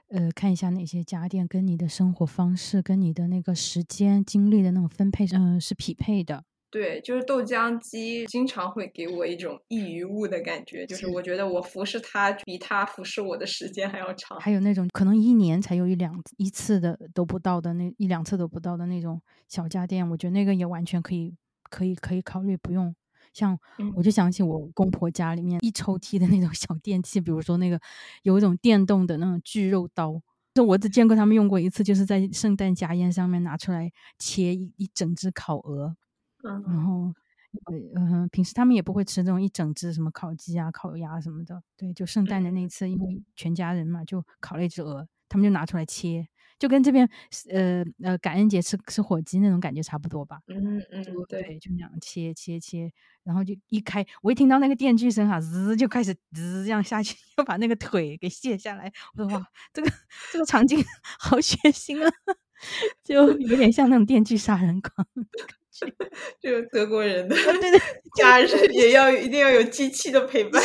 [0.09, 6.43] 呃，看一下哪些家电跟你的生活方式、跟你的那个时间精力的那种分配，嗯，是匹配的。
[6.69, 14.39] 对，就是豆浆机经常会给我一种异于物的感觉，就是我觉得我服侍它比它服侍我的时间还要长。
[14.39, 21.35] 还有那种可能一年才有一两一次的都不到的那一两次都不到的那种小家电，我觉得那个也完全可以，
[21.69, 22.95] 可以，可以考虑不用。
[23.33, 23.57] 像
[23.95, 27.79] 我就想起我公婆家里面一抽屉的那种小电器，比如说那个
[28.21, 30.21] 有一种电动的那种锯肉刀，
[30.53, 35.95] 就我只见过他们用过一次，就是在圣诞家宴上面拿出来切一一整只烤鹅，
[36.43, 37.13] 嗯，然后
[37.95, 46.27] 嗯，平时他们也不会吃这种一整只什么烤鸡啊、烤鸭什么的，对，就圣诞的那次，因为全家人嘛，就烤了一只鹅，他们就拿出来切。
[46.59, 47.09] 就跟这边
[47.49, 50.39] 呃呃感恩节吃吃火鸡那种感觉差不多吧。
[50.47, 52.91] 嗯嗯，对，就那样切切切，
[53.23, 58.91] 然后就一开，我一听到那个电锯声哈，滋就开始滋这样下去，要把那个腿给卸下来。
[59.15, 59.91] 我说哇，这个
[60.31, 60.83] 这个场景
[61.19, 62.11] 好血腥啊，
[63.03, 65.05] 就有点像那种电锯杀人狂。
[66.39, 67.79] 就 德国人的对对，
[68.15, 70.61] 家人也要一定要有机器的陪伴，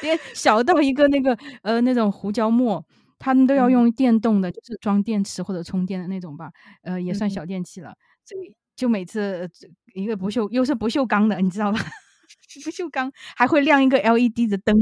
[0.00, 2.86] 连小到一个那个呃那种胡椒末。
[3.24, 6.50] 他们都要用电动的，就是装电池或者充电的那种吧，
[6.82, 7.94] 呃，也算小电器了。
[8.24, 9.48] 所以就每次
[9.94, 11.78] 一个不锈又是不锈钢的，你知道吧？
[12.64, 14.76] 不锈钢还会亮一个 LED 的灯。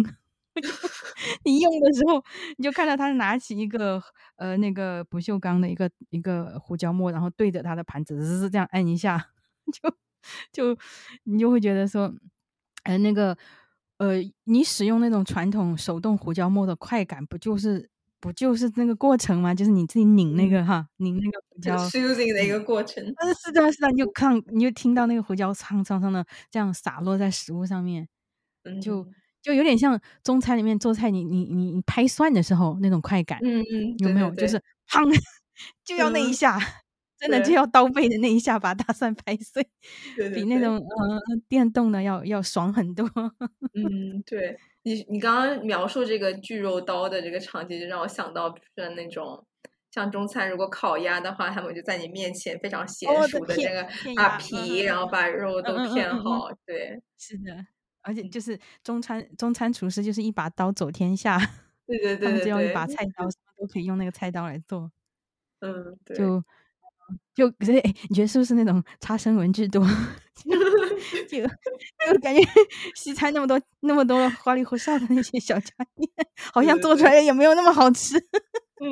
[1.45, 2.25] 你用的时候，
[2.57, 4.03] 你就看到他拿起一个
[4.37, 9.29] 呃那个不锈钢的一个一个胡椒末，然后对着他的盘子滋这样按一下，
[9.71, 10.79] 就就
[11.25, 12.13] 你就会觉得说，
[12.85, 13.37] 呃那个
[13.99, 14.15] 呃
[14.45, 17.91] 你使用那种传统手动胡椒末的快感，不就是？
[18.21, 19.55] 不就是那个过程吗？
[19.55, 23.03] 就是你自己拧那个哈，拧那个胡椒，choosing 的一个过程。
[23.17, 28.07] 但，是是的，是的，你就看，你就听到那个胡椒苍苍苍的这样洒落在食物上面，
[28.83, 29.07] 就
[29.41, 34.31] 就有点像中餐里面做菜，你你你你拍蒜的时候那种快感，嗯嗯，有没有？
[34.35, 35.11] 就是砰，
[35.83, 36.59] 就要那一下，
[37.19, 39.67] 真的就要刀背的那一下把大蒜拍碎，
[40.35, 43.09] 比那种呃电动的要要爽很多。
[43.73, 44.59] 嗯，对。
[44.83, 49.47] 你你刚刚描述这个锯肉刀的这个场景，就让我想到就，是那种
[49.91, 56.49] 像中餐，如果烤鸭的话，他们就在你面前非常娴熟的那个把皮，然后把肉都片好。
[56.65, 57.67] 对，是的，
[58.03, 61.39] 而且就是中餐中餐厨师就是一把刀走天下。
[61.87, 64.91] 对对对，他们只要一把菜刀，什么都可以用那个菜刀来做。
[65.61, 66.43] 嗯，就
[67.35, 69.53] 就所以，你觉得是不是那种差生文
[71.29, 71.49] 具多？
[71.49, 72.41] 就就感觉
[72.95, 76.09] 西餐那么多那么多花里胡哨的那些小家电，
[76.53, 78.17] 好像做出来也没有那么好吃。
[78.83, 78.89] 嗯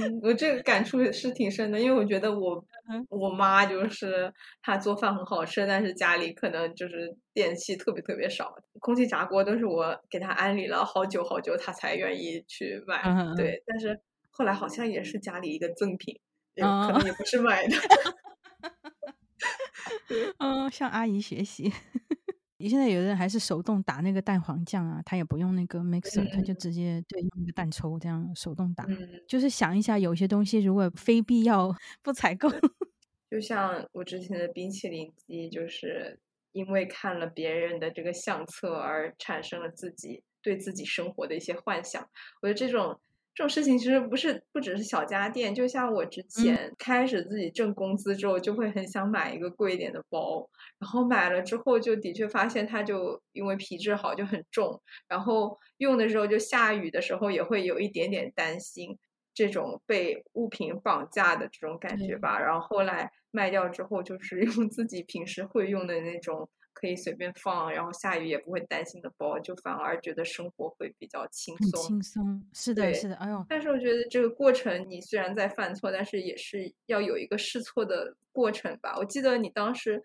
[0.00, 2.64] 嗯，我这个感触是挺深的，因为我觉得我
[3.08, 13.00] 我妈就是她做饭很好吃，但是家里可能就是电器特别特别少，空气炸锅都是我给她安利了好久好久，她才愿意去买。
[13.36, 14.00] 对，但是
[14.30, 16.18] 后来好像也是家里一个赠品，
[16.56, 17.76] 可能也不是买的。
[17.76, 18.27] 嗯，
[20.70, 21.72] 向阿姨学习。
[22.58, 28.86] 你 现在有的人还是手动打那个蛋黄酱啊，他也不用那个 mixer，他就直接对用那个蛋抽这样手动打。
[29.28, 32.48] 就是想一下，有些东西如果非必要不采购，
[33.30, 36.18] 就像我之前的冰淇淋机，就是
[36.52, 42.08] 因为看了别人的这个相册而产生了自己对自己生活的一些幻想。
[42.42, 43.00] 我觉得这种。
[43.38, 50.44] 这种事情其实不是不只是小家电，就像我之前开始自己挣工资之后，就会很想买一个贵一点的包，
[50.80, 58.98] 然后买了之后就的确发现它就因为皮质好就很重，然后用的时候就下雨的时候也会有一点点担心
[59.32, 62.40] 这种被物品绑架的这种感觉吧。
[62.40, 66.50] 然后后来卖掉之后，就是用自己平时会用的那种。
[66.80, 71.82] 可以随便放，然后下雨也不会担心的包，就反而觉得生活会比较轻松。
[71.82, 73.44] 轻松，是的，是的，哎呦！
[73.48, 78.96] 但是我觉得这个过程，你虽然在犯错，但是也是要有一个试错的过程吧。
[78.96, 80.04] 我记得你当时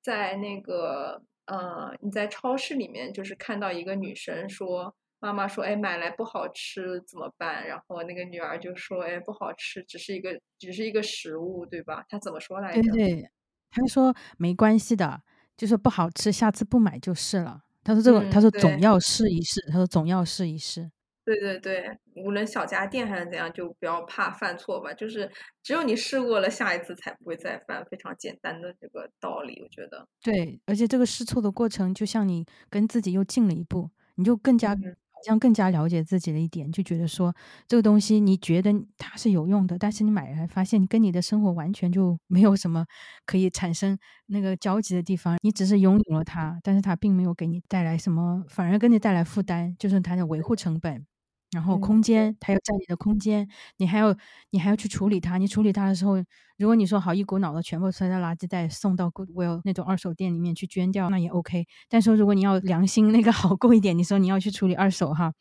[0.00, 12.82] 在那个呃，你在超市里面，就是看到一个女生说：“妈妈说，哎，买来不好吃怎么办？”然后那个女儿就说：“哎，不好吃，只是一个，只是一个食物，对吧？”她怎么说来着？
[12.92, 13.30] 对对，
[13.70, 15.22] 她说没关系的。
[15.56, 17.62] 就是不好吃，下次不买就是了。
[17.82, 19.60] 他说这个，他说总要试一试。
[19.70, 20.90] 他说总要试一试。
[21.24, 24.92] 对对对，无论小家电还是怎样，就不要怕犯错吧。
[24.92, 25.30] 就是
[25.62, 27.82] 只有你试过了，下一次才不会再犯。
[27.90, 30.06] 非常简单的这个道理，我觉得。
[30.22, 34.76] 对，而且这个试错的过程，就像你跟自己又近了一步，你就更加。
[35.24, 37.34] 这样更加了解自己的一点，就觉得说
[37.66, 42.84] 这个东西你觉得它是有用的，但是你买来发现你跟你的生活完全就没有什么
[43.24, 43.96] 可以产生
[44.26, 51.06] 那个交集的地方，你只是拥有了它，但是它并没有给你带来什么，反而给你带来负担，就是它的维护成本。
[51.54, 53.48] 然后空间，它要占你的空间，
[53.78, 54.14] 你还要
[54.50, 55.38] 你还要去处理它。
[55.38, 56.16] 你处理它的时候，
[56.58, 61.66] 如果你说好一股脑的全部塞在垃圾袋，送到 Goodwill 那种二手店里面去捐掉，那也 OK。
[61.88, 65.32] 但是如果你要良心那个 好过一点，你说你要去处理二手哈，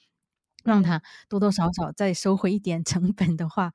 [0.63, 3.73] 让它多多少少再收回一点成本的话，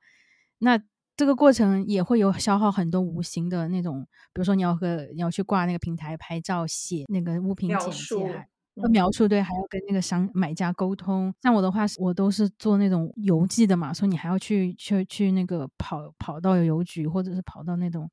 [0.59, 0.79] 那
[1.17, 8.47] 这个过程也会有消耗很多无形的那种，比如说你要和你要去挂那个平台拍照，写那个物品简介。
[8.87, 11.33] 描述对，还要跟那个商买家沟通。
[11.41, 18.09] 像我的话，我都是做那种邮寄的嘛，所以你还要去去去那个跑跑到邮局，或者是跑到那种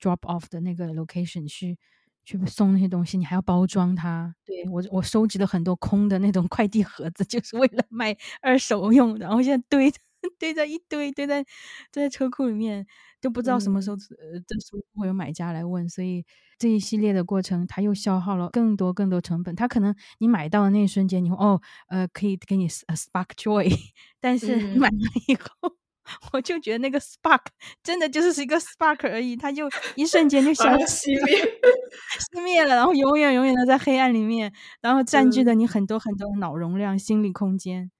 [0.00, 1.78] drop off 的那个 location 去
[2.24, 4.34] 去送那些东西，你还要包装它。
[4.44, 9.92] 对我，我收集了很多空的那种快递盒子， 就是为了卖二手用，然后现在堆
[10.38, 11.42] 堆在一堆，堆在
[11.92, 12.86] 堆在车库里面。
[13.20, 16.24] 就不知道什么时候呃，这时候会有买家来问，所以
[16.58, 19.54] 这一系列的过程，它又消耗了更多更多成本。
[19.54, 23.68] 它可能你买到的那一瞬间，你会哦，呃，可以给你 spark joy，
[24.20, 24.96] 但是买了
[25.28, 25.72] 以后，
[26.32, 27.40] 我就觉得那个 spark
[27.82, 31.36] 真的就是是一个 spark 而已，它就一瞬间就消熄灭
[32.18, 37.90] 熄灭了，然后永远永远的在黑暗里面，然后占据了你很多很多的脑容量、心理空间。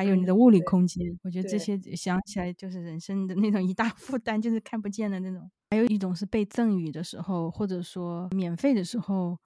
[0.00, 5.50] 还有你的物理空间，我觉得这些想起来就是人生的那种一大 负担，就是看不见的那种。
[5.70, 9.36] 还有一种是被赠予的时候，或者说免费的时候，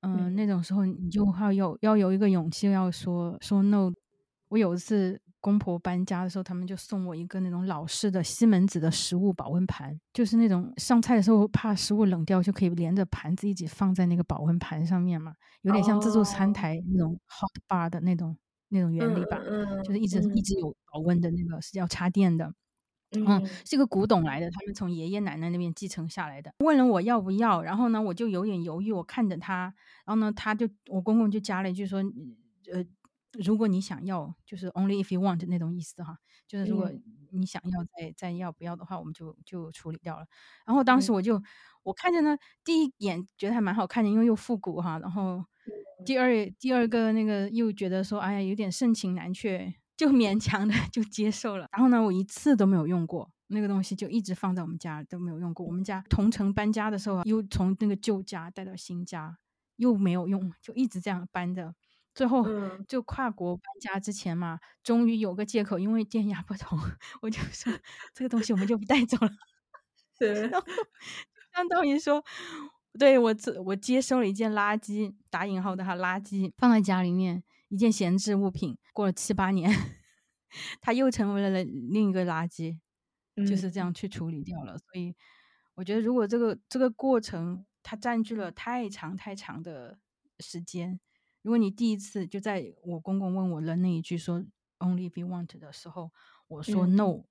[0.00, 3.92] 嗯，那种时候你就要有要有一个勇气，要说说 no。
[4.48, 15.32] 我有一次公婆搬家的时候，他们就送我一个那种老式的西门子的食物保温盘，就是那种上菜的时候怕食物冷掉，就可以连着盘子一起放在那个保温盘上面嘛，
[15.62, 18.36] 有点像自助餐台那种 hot bar 的那种。
[18.70, 19.38] 那种原理吧，
[19.84, 22.54] 就是一直一直有保温的那个是要插电的，
[23.10, 26.54] 嗯，是个古董来的，他们从爷爷奶奶那边继承下来的。
[26.60, 29.74] 问了我要不要，然后呢，我就有点犹豫，我看着他，
[30.06, 31.98] 然后呢，他就我公公就加了一句说，
[32.72, 32.84] 呃，
[33.44, 36.16] 如果你想要，就是 only if you want 那种意思哈，
[36.46, 36.88] 就是如果
[37.32, 40.26] 你想要再再要不要的话，我们就就处理掉了。
[40.64, 41.42] 然后当时我就
[41.82, 45.44] 我看着呢，第一眼觉得还蛮好看的，因为又复古哈，然后。
[46.04, 51.68] 第二第二个那个又觉得说，哎呀，有点盛情难却，就勉强的 就接受了。
[51.72, 55.66] 然后呢，我一次都没有用过那个东西，就一直放在我们家都没有用过。
[55.66, 59.36] 我们家同城搬家的时候，又从那个旧家带到新家，
[59.76, 61.74] 又没有用，就一直这样搬着。
[62.14, 62.44] 最后
[62.88, 66.78] 就跨国搬家之前嘛，终于有个借口，因为电压不同，
[67.22, 67.72] 我就说
[68.14, 69.30] 这个东西我们就不带走了。
[70.18, 70.50] 对，
[71.54, 72.24] 相当于说。
[72.98, 79.70] 对我这我接收了一件垃圾，打引号的哈垃圾，放在家里面一件闲置物品，过了七八年，
[80.80, 82.78] 它又成为了另一个垃圾，
[83.46, 84.76] 就是这样去处理掉了。
[84.76, 85.14] 所以
[85.74, 89.98] 我觉得，如果这个这个过程它占据了太长太长的
[90.40, 90.98] 时间，
[91.42, 94.40] 如果你第一次就在我公公问我的那一句说
[94.80, 96.10] “only if you want” 的时候，
[96.48, 97.24] 我说 “no”，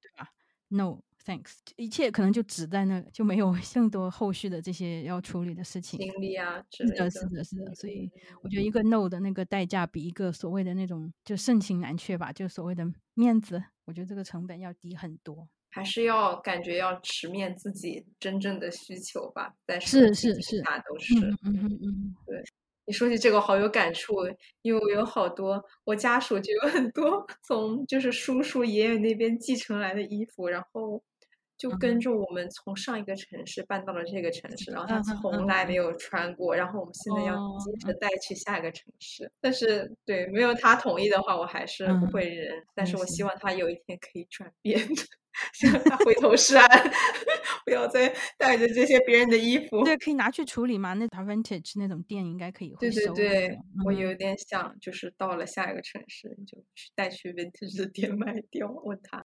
[0.00, 0.30] 对吧
[0.68, 1.02] ？“no”。
[1.24, 5.96] Thanks，一切可能就只在那，就没有 更多后续的这些要处理的事情。
[6.00, 7.72] 精力啊，是的，是的，是的。
[7.76, 8.10] 所以
[8.42, 15.48] 我觉得一个 no 的那个代价，比一个所谓的那种就盛情难却吧，就所谓的面子，我觉得这个成本要低很多。
[15.70, 22.42] 还是要感觉要直面自己真正的需求吧，在是是是，那都是，嗯嗯嗯，对。
[22.84, 24.14] 你说起这个好有感触，
[24.62, 31.00] 因为我有好多，我家属就有很多 从就是叔叔爷爷那边继承来的衣服，然后。
[31.62, 39.30] 就跟着我们从上一个城市搬到了这个城市，然后他从来没有穿过，然后我们现在要接着带去下一个城市。
[39.40, 42.52] 但是，对没有他同意的话，我还是不会扔。
[42.74, 44.76] 但是我希望他有一天可以转变，
[45.54, 46.68] 希望他回头是岸，
[47.64, 49.84] 不要再带着这些别人的衣服。
[49.84, 50.94] 对，可以拿去处理嘛？
[50.94, 58.68] 那 vintage 那种店应该可以对对对，我有点想，就是到了下一个城市，就去带去 vintage 的店 卖掉。
[58.82, 59.24] 问他。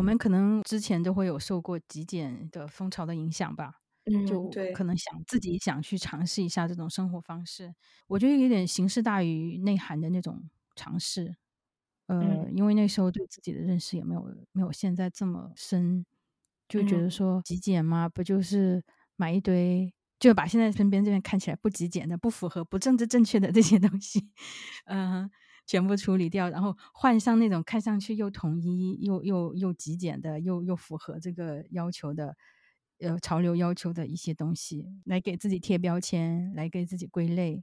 [0.00, 3.74] 我们可能之前都会有受过极简的风潮的影响吧，
[4.06, 7.74] 嗯，就可能想自己想去尝试一下这种生活方式。
[8.08, 11.36] 我觉得有点形式大于内涵的那种尝试，
[12.06, 16.06] 呃，因为那时候对自己的认识也没有没有现在这么深，
[16.66, 18.82] 就觉得说极简嘛，不就是
[19.16, 24.30] 买一堆，就把现在身边这边看起来不极简的、不符合、不政治正确的这些东西，
[24.86, 25.30] 嗯。
[25.70, 32.36] 全部处理掉，然后换上那种看上去又统一又又又极简的，又又符合这个要求的，
[32.98, 37.62] 呃，潮流要求的一些东西，来给自己贴标签，来给自己归类，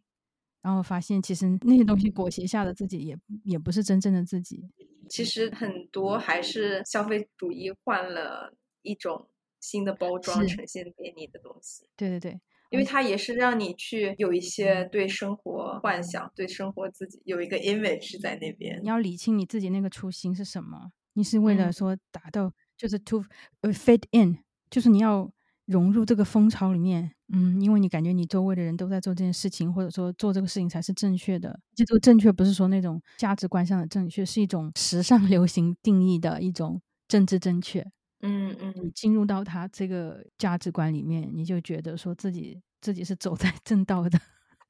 [0.61, 4.63] 然后发现其实那些东西裹挟下的自己也也不是真正的自己。
[5.09, 8.53] 其实很多还是消费主义换了
[8.83, 9.27] 一种
[9.59, 11.89] 新的包装呈现给你的东西。
[11.97, 12.39] 对对对。
[12.69, 18.79] 因为它也是让你去有一些对生活幻想，对生活自己有一个 image 在那边。
[18.81, 20.91] 你要理清你自己那个初心是什么？
[21.13, 23.23] 你是为了说达到，就是 to
[23.63, 24.37] fit in，
[24.69, 25.31] 就是你要
[25.65, 27.11] 融入这个风潮里面。
[27.33, 31.59] 嗯，因为你感觉你周围的人都在做这件事情，或者说做这个事情才是正确的。
[31.75, 37.85] 这个正确不是说那种价值观上的正确，是一种时尚流行定义的一种政治正确。
[38.21, 44.19] 嗯嗯，你进入到他这个价值观里面，你就觉得说自己自己是走在正道的，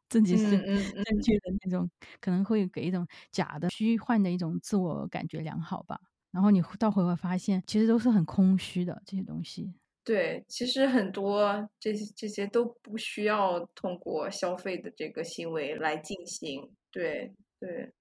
[0.10, 1.90] 自己是正确的那种，
[2.20, 6.00] 可能会给一种假的、虚幻的一种自我感觉良好吧。
[6.32, 9.74] 然后你到回会发现，其实都是很空虚的这些东西。
[10.04, 16.70] 对，其实很多这些这些都不需要通过消费的这个行为来进行。
[16.92, 17.92] 对对，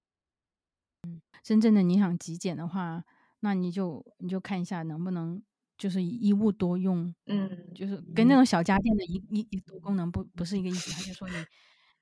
[1.03, 3.03] 嗯，真正的你想极简的话。
[3.39, 5.41] 那你就你就看一下能不能
[5.77, 10.91] 就是一物多用，嗯，就是跟那种小家电的一一一多功能不不是一个意思。
[10.91, 11.35] 他就说你，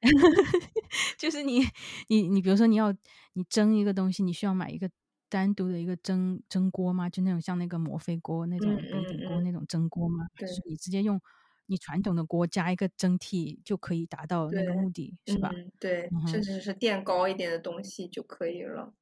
[1.19, 1.61] 就是你
[2.07, 2.91] 你你比如说你要
[3.33, 4.89] 你蒸一个东西，你需要买一个
[5.29, 7.09] 单独的一个蒸蒸锅吗？
[7.09, 10.25] 就那种像那个摩飞锅那种北鼎锅那种蒸锅吗？
[10.37, 11.19] 对，你直接用
[11.65, 15.51] 你传统的锅加一个蒸屉就可以达到那个目的，是吧？
[15.79, 18.93] 对，甚至是垫高一点的东西就可以了。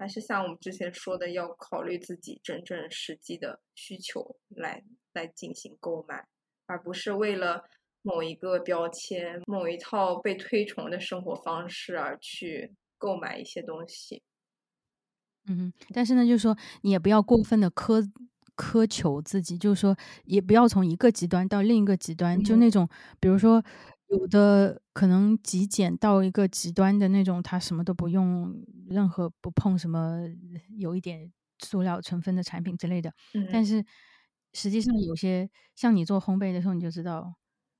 [0.00, 4.82] 还是像我们之前说的，要考虑自己真正实际的需求来
[5.12, 6.26] 来进行购买，
[6.64, 7.62] 而不是为了
[8.00, 14.22] 某一个标签、某一套被推崇的生活方式而去购买一些东西。
[15.46, 18.10] 嗯，但是呢，就是说你也不要过分的苛
[18.56, 19.94] 苛求自己，就是说
[20.24, 22.88] 也不要从一个极端到另一个极端，就那种
[23.20, 23.62] 比如说。
[24.10, 28.54] 有的可能极简到一个极端的那种，他什么都不用，
[28.88, 30.20] 任何不碰什么
[30.76, 33.12] 有一点塑料成分的产品之类的。
[33.34, 33.48] 嗯。
[33.52, 33.84] 但是
[34.52, 37.34] 实际上有些像你做烘焙的时候，你就知道，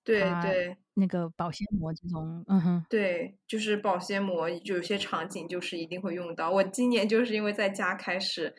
[0.05, 6.51] 对对，那个保鲜膜这种，嗯哼，对，就是保鲜膜，就有些场景就是一定会用到。
[6.51, 8.55] 我今年就是因为在家开始。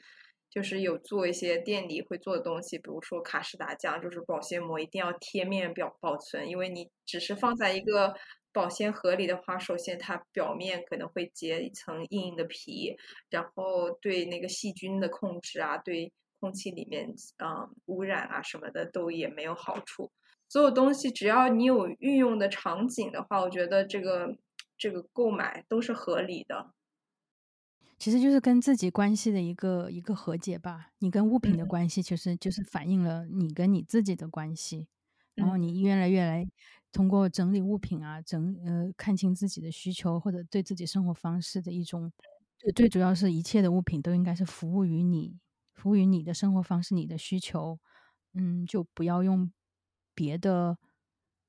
[0.52, 8.14] 就是有做一些店里会做的东西，比如说卡士达酱，就是保鲜膜一定要贴面表保存，因为你只是放在一个
[8.52, 12.98] 保鲜盒里的话，首先它表面可能会结一层硬硬的皮，
[13.30, 16.12] 然后对那个细菌的控制啊，对
[16.42, 17.08] 空气里面
[17.42, 20.12] 嗯污染啊什么的都也没有好处。
[20.50, 24.36] 所有东西只要你有运用的场景的话，我觉得这个
[24.78, 26.74] 这个购买都是合理的。
[28.02, 30.88] 其实就是跟自己关系的一个一个和解吧。
[30.98, 34.88] 你跟物品的嗯关系，其实就是反映了你跟你自己的关系。
[35.36, 36.44] 然后嗯你越来越来
[36.92, 42.12] 通过整理物品啊，整呃看清自己的需求或者对自己生活方式的一种，
[42.58, 45.38] 最最主要是一切的物品都应该是服务于你，
[45.76, 47.80] 服务于你的生活方式、你的需求。
[48.34, 49.52] 嗯，就不要用
[50.16, 50.80] 别的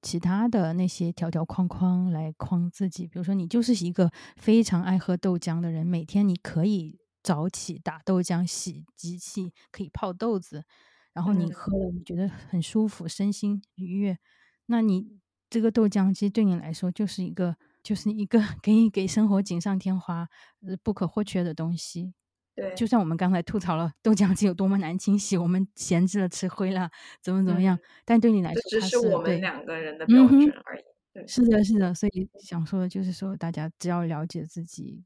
[0.03, 3.07] 其他的那些条条框框来框自己。
[3.07, 10.65] 比如说，你就是一个非常爱喝豆浆的人，每天你可以早起打豆浆，洗机器可以泡豆子，
[11.12, 14.19] 然后你嗯喝了你觉得很舒服，身心愉悦，
[14.66, 20.29] 那你这个豆浆机对你来说就是一个就是一个 给你给生活锦上添花、
[20.66, 22.15] 呃不可或缺的东西。
[22.55, 26.91] 对，就像我们刚才吐槽了豆浆机有多么难清洗，我们闲置了吃灰了，
[27.23, 30.83] 怎么怎么样，但对你来说，它只是我们对两个人的嗯标准而已。
[31.15, 35.05] 对，是的，是的，所以想说的就是说，大家只要了解自己，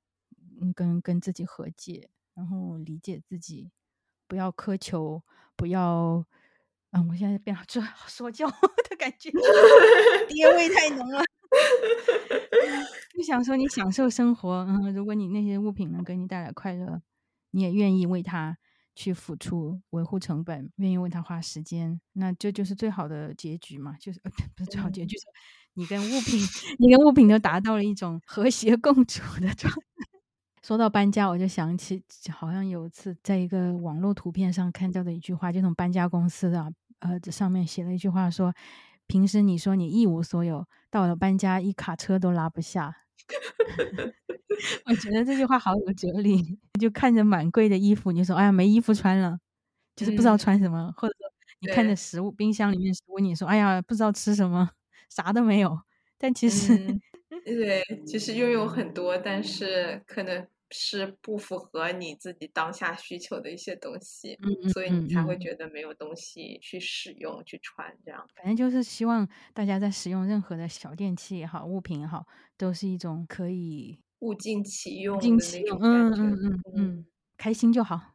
[0.60, 3.70] 嗯，跟跟自己和解，然后理解自己，
[4.26, 5.22] 不要苛求，
[5.56, 6.24] 不要，
[6.92, 8.46] 嗯，我现在变这说教
[8.90, 9.30] 的感觉，
[10.28, 11.22] 爹味太浓了。
[13.16, 17.00] 就想说你享受生活，嗯，如果你那些物品能给你带来快乐，
[17.50, 18.56] 你也愿意为他
[18.94, 25.24] 去付出维护成本，愿意为他花时间，那这就是最好的结局嘛，就是、呃、 不是最好结局，是
[25.74, 26.40] 你跟物品，
[26.78, 29.80] 你跟物品都达到了一种和谐共处的状态。
[30.62, 38.52] 说到搬家，我就想起好像有一次在一个网络图片上看到的一句话，就从搬家公司的呃这上面写了一句话说：
[39.06, 43.05] 平时你说你一无所有，到了搬家一卡车都拉不下。
[44.86, 46.58] 我觉得这句话好有哲理。
[46.80, 49.38] 就看着满柜的衣服，你说：“哎呀，没衣服穿了，
[49.96, 50.92] 就是不知道嗯穿什么。
[50.96, 54.70] 或者说你看着食物，冰箱里面食物，你说：“哎呀，不知道吃什么，
[55.10, 55.78] 啥都没有。”
[56.18, 57.00] 但其实，嗯，
[57.44, 68.26] 对，其实拥有很多，但是可能是不符合你自己当下需求的一些东西，嗯嗯所以你才会觉得没有东西去使用、去穿这样。
[68.34, 72.26] 反正就是希望大家在使用任何的小电器也好，物品也好，
[72.56, 76.22] 都是一种可以物尽其用尽的那其用，种感觉。
[76.22, 77.06] 嗯嗯嗯嗯，
[77.36, 78.14] 开心就好。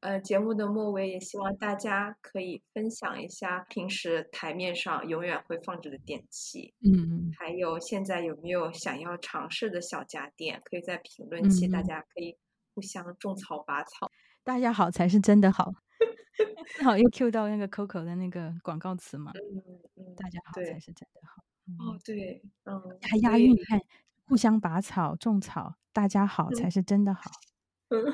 [0.00, 12.36] 呃，节目的末尾也希望大家可以分享一下平时台面上永远会放着的电器，嗯嗯还有现在有没有想要尝试的小家电，可以在评论区，大家可以
[12.74, 14.08] 互相种草拔草。
[14.44, 15.72] 大家好才是真的好。
[16.76, 19.58] 正好又 Q 到那个 Coco 的那个广告词嘛，嗯
[19.96, 21.42] 嗯，大家好才是真的好。
[21.76, 23.80] 哦嗯，对，嗯，还押韵，你看，
[24.26, 27.30] 互相拔草种草，大家好才嗯是真的好。
[27.90, 28.04] 嗯，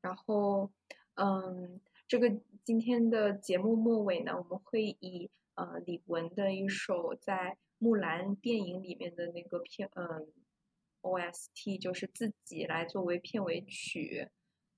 [0.00, 0.70] 然后，
[1.14, 10.26] 嗯，这个今天的节目末尾呢，我们会以呃李玟的一首在木兰电影里面的那个片，嗯
[11.02, 14.28] ，OST 就是自己来作为片尾曲。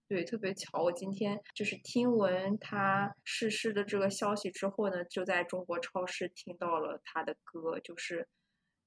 [0.06, 8.28] 对，特别巧，我今天就是听闻他逝世的这个消息之后呢，就在中国超市听到了他的歌，就是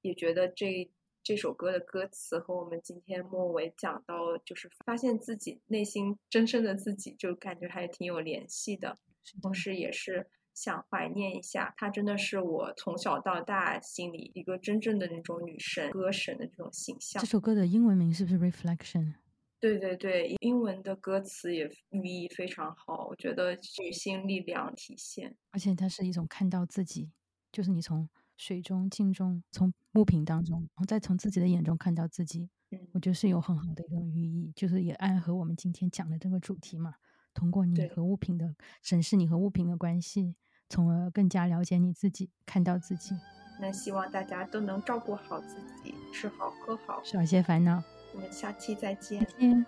[0.01, 0.89] 也觉得这
[1.23, 8.95] 这首歌的歌词和我们今天末尾讲到，就是发现自己内心真正的自己，就感觉还挺有联系的。
[9.41, 17.27] 同时也是想怀念一下，她真的是我从小到大心里一个真正的那种女神、歌神的这种形象这。
[17.27, 19.15] 首歌的英文名是不是 Reflection？
[19.59, 25.35] 对对对，英文的歌词也寓意非常好，我觉得女性力量体现。
[25.51, 27.09] 而且它是一种看到自己，
[27.51, 28.07] 就是你从
[28.37, 36.93] 水中、镜中、从物品当中，然后再从自己的眼中看到自己，嗯我觉得是有很好的一种寓意，就是也暗合我们今天讲的这个主题嘛。
[37.33, 40.35] 通过你和物品的审视你和物品的关系，
[40.69, 43.15] 从而更加了解你自己，看到自己，
[43.59, 47.03] 那希望大家都能照顾好自己，吃好喝好。
[47.03, 47.83] 少一些烦恼。
[48.17, 49.25] 我们下期再见再。
[49.37, 49.65] 见。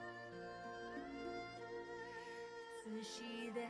[2.84, 3.61] 仔细的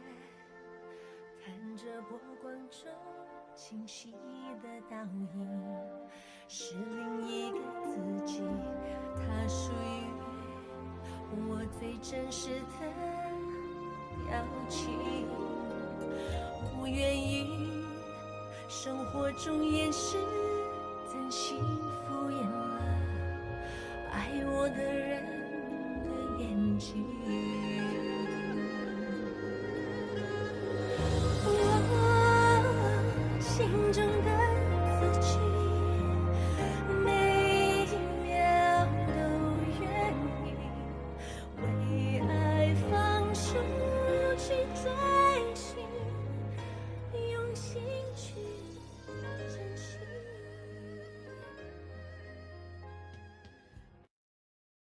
[1.44, 2.90] 看着波光中
[3.54, 4.14] 清晰
[4.64, 5.28] 的倒影，
[6.48, 8.42] 是另一个自己，
[9.18, 10.08] 它属于
[11.50, 12.88] 我最真实的
[14.30, 14.32] 表
[14.70, 15.28] 情。
[16.72, 17.84] 不愿意
[18.70, 20.18] 生活中掩饰，
[21.12, 21.60] 真心
[22.08, 22.39] 敷衍
[24.76, 25.24] 的人
[26.04, 27.19] 的眼睛。